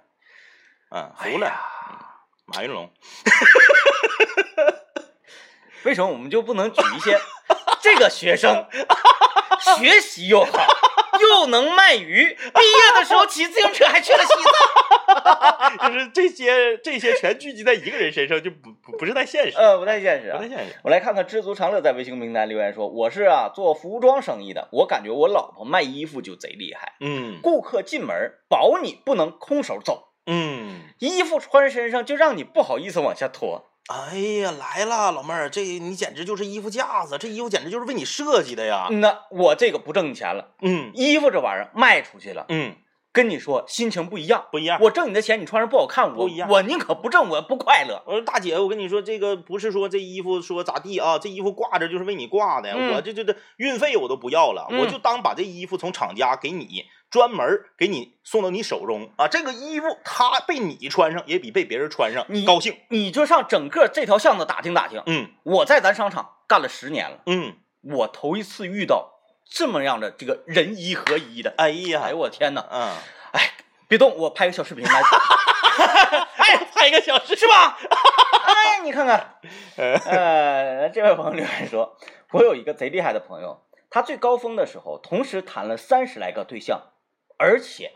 [0.89, 1.51] 嗯，嗯，服了，
[2.45, 2.89] 马云龙，
[5.83, 7.19] 为什么我们就不能举一些
[7.81, 8.65] 这个学生
[9.77, 10.65] 学习又好，
[11.19, 15.77] 又能卖鱼，毕业的时候骑自行车还去了西藏？
[15.91, 20.49] 就是这些这些全聚集在一个人身上，就不不不是太现实，呃，不太现实啊不太。
[20.49, 20.75] 现实。
[20.83, 33.71] 我来看看知足常乐在微信名单留言说：“我是啊做服装生意的，我感觉我老婆卖衣服就贼厉害，嗯顾客进门保你不能空手走，嗯，衣服穿身上就让你不好意思往下脱。
[33.87, 38.89] 哎呀，来了，老妹儿，这你简直就是衣服架子，这衣服简直就是为你设计的呀。
[38.91, 42.75] 那我这个不挣你钱了，嗯衣服这玩意儿卖出去了，嗯，
[43.13, 44.47] 跟你说心情不一样。
[44.51, 44.77] 不一样。
[44.81, 48.03] 我挣你的钱，你穿上不好看，我不一样我宁可不挣，我不快乐。
[48.05, 59.27] 我说大姐，我跟你说，这个不是说这衣服说咋地啊，这衣服挂着就是为你挂的，嗯我这这这运费我都不要了，嗯我就当把这衣服从厂家给你专门儿给你送到你手中啊。
[59.27, 62.77] 这个衣服它被你穿上，也比被别人穿上你高兴。
[62.89, 65.01] 你就上整个这条巷子打听打听。
[65.05, 71.53] 嗯我在咱商场干了十年了，嗯，我头一次遇到这么样的这个人衣合一的。
[71.57, 72.65] 哎呀，哎呦我天哪！
[72.69, 72.93] 嗯，
[73.31, 73.51] 哎，
[73.87, 75.01] 别动，我拍个小视频来。
[76.37, 77.77] 哎，拍一个小时是吧？
[78.47, 79.39] 哎，你看看，
[79.77, 81.97] 呃，这位朋友留言说，
[82.31, 86.81] 我有一个贼厉害的朋友，他最高峰的时候，同时谈了三十来个对象，
[87.37, 87.91] 而且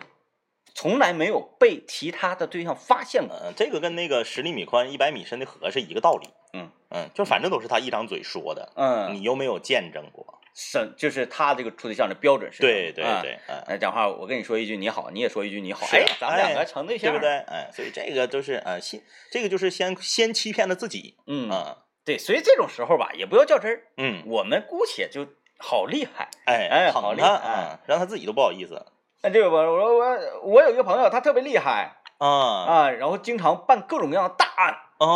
[0.74, 3.36] 从来没有被其他的对象发现过。
[3.44, 6.30] 嗯，这个跟那个十厘米宽、一百米深的河是一个道理。
[6.54, 10.39] 嗯嗯，就反正都是他一张嘴说的，嗯，你又没有见证过。
[10.54, 13.58] 是就是他这个处对象的标准是对对嗯对，嗯。
[13.68, 17.24] 哎，讲话我跟你说一句你好，你也说一句你好，哎，咱们两哎个成对象，对不？
[17.24, 17.38] 对？
[17.48, 25.26] 哎，所以这个就是呃，先这个就是先先欺骗了自己，嗯，啊，对，所以这种时候吧，也不要较真儿，嗯，我们姑且就
[25.58, 26.28] 好厉害。
[26.46, 28.86] 哎哎好厉害啊，让他自己都不好意思
[29.24, 35.08] 那这个我我我我有一个朋友，他特别厉害啊啊，然后经常办各种各样的大案啊，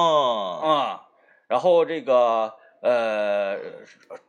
[0.62, 1.02] 啊，
[1.48, 3.58] 然后这个呃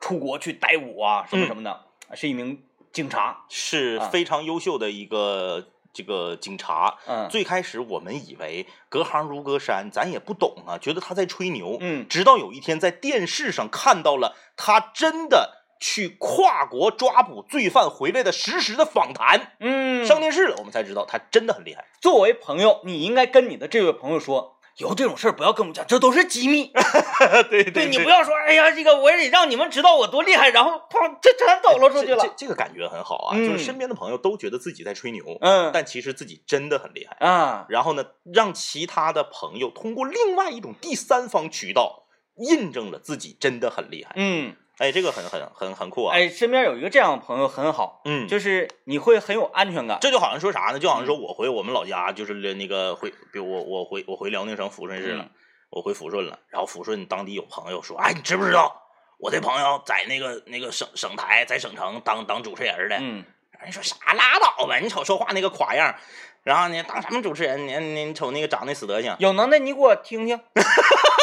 [0.01, 1.81] 出国去逮捕啊什么嗯什么的，
[2.15, 2.63] 是一名
[2.93, 3.45] 警察。
[3.49, 6.97] 是啊非常优秀的一个这个警察。
[7.07, 11.77] 嗯最开始我们以为隔行如隔山，咱也不懂啊，觉得他在吹牛。
[11.81, 21.85] 嗯直到有一天在电视上看到了他真的去跨国抓捕罪犯回来的实时的访谈，嗯，上电视了，我们才知道他真的很厉害。
[22.01, 26.71] 作为朋友，你应该跟你的这位朋友说，以后这种事儿不要跟我们讲，这都是机密。
[27.51, 32.33] 对对你不要说，哎呀，这个我得让你们知道我多厉害，然后砰，这全抖了出去了这。
[32.37, 37.17] 这个感觉很好啊，嗯就是身边的朋友都觉得自己在吹牛，嗯但其实自己真的很厉害。
[37.27, 38.05] 啊，然后呢，
[38.35, 42.05] 让其他的朋友通过另外一种第三方渠道
[42.37, 44.13] 印证了自己真的很厉害。
[44.17, 46.15] 嗯，哎，这个很很很很酷啊。
[46.15, 49.99] 哎，身边有一个这样的朋友很好，嗯，就是你会很有安全感。
[50.01, 50.79] 这就好像说啥呢？
[50.79, 55.31] 就好像嗯说我回我们老家，就是那个回，比如我我回我回辽宁省抚顺市了，嗯
[55.71, 58.83] 我回抚顺了，然后抚顺当地有朋友说，哎，你知不知道
[59.19, 62.97] 我这朋友在那个那个省省台在省城当当主持人的？
[63.01, 63.25] 嗯
[63.63, 65.99] 人说啥拉倒吧，你瞅说话那个垮样儿，
[66.43, 67.67] 然后呢当什么主持人？
[67.67, 69.17] 你你你瞅那个长那死德行。
[69.19, 70.39] 有能耐你给我听听。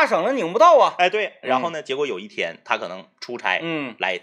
[0.00, 0.94] 跨省了拧不到啊。
[0.96, 3.94] 哎，对，然后呢，结果有一天他可能出差，嗯。
[3.98, 4.18] 来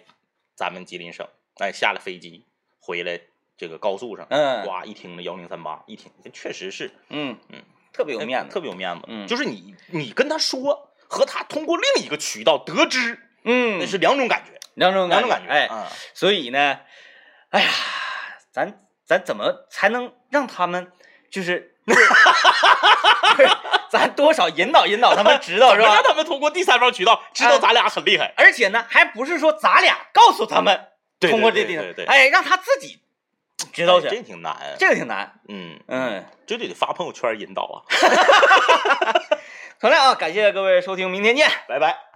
[0.55, 1.27] 咱们吉林省，
[1.59, 2.45] 哎，下了飞机
[2.79, 3.21] 回来，
[3.55, 4.65] 这个高速上，嗯。
[4.65, 7.37] 哇，一听那幺零三八，一听这确实是嗯。
[7.49, 7.61] 嗯，
[7.93, 8.51] 特别有面子。
[8.51, 9.27] 特别有面子，嗯。
[9.27, 13.77] 就是你你跟他说和他通过另一个渠道得知，嗯。
[13.77, 16.79] 那，是两种感觉，两种两种感觉，哎，啊所以呢，
[17.49, 17.69] 哎呀，
[18.51, 20.91] 咱咱怎么才能让他们
[21.29, 22.01] 就是，就是
[23.89, 26.03] 咱多少引导引导他们 知道是吧让？
[26.03, 28.33] 他们通过第三方渠道知道哎咱俩很厉害？
[28.37, 30.87] 而且呢，还不是说咱俩告诉他们，
[31.19, 32.99] 对通过这地方对对对哎，让他自己
[33.73, 35.39] 知道去，哎这挺难，这个挺难。
[35.49, 37.75] 嗯嗯，这就得发朋友圈引导啊，
[39.81, 41.49] 好嘞啊，感谢各位收听，明天见。
[41.67, 42.06] 拜拜。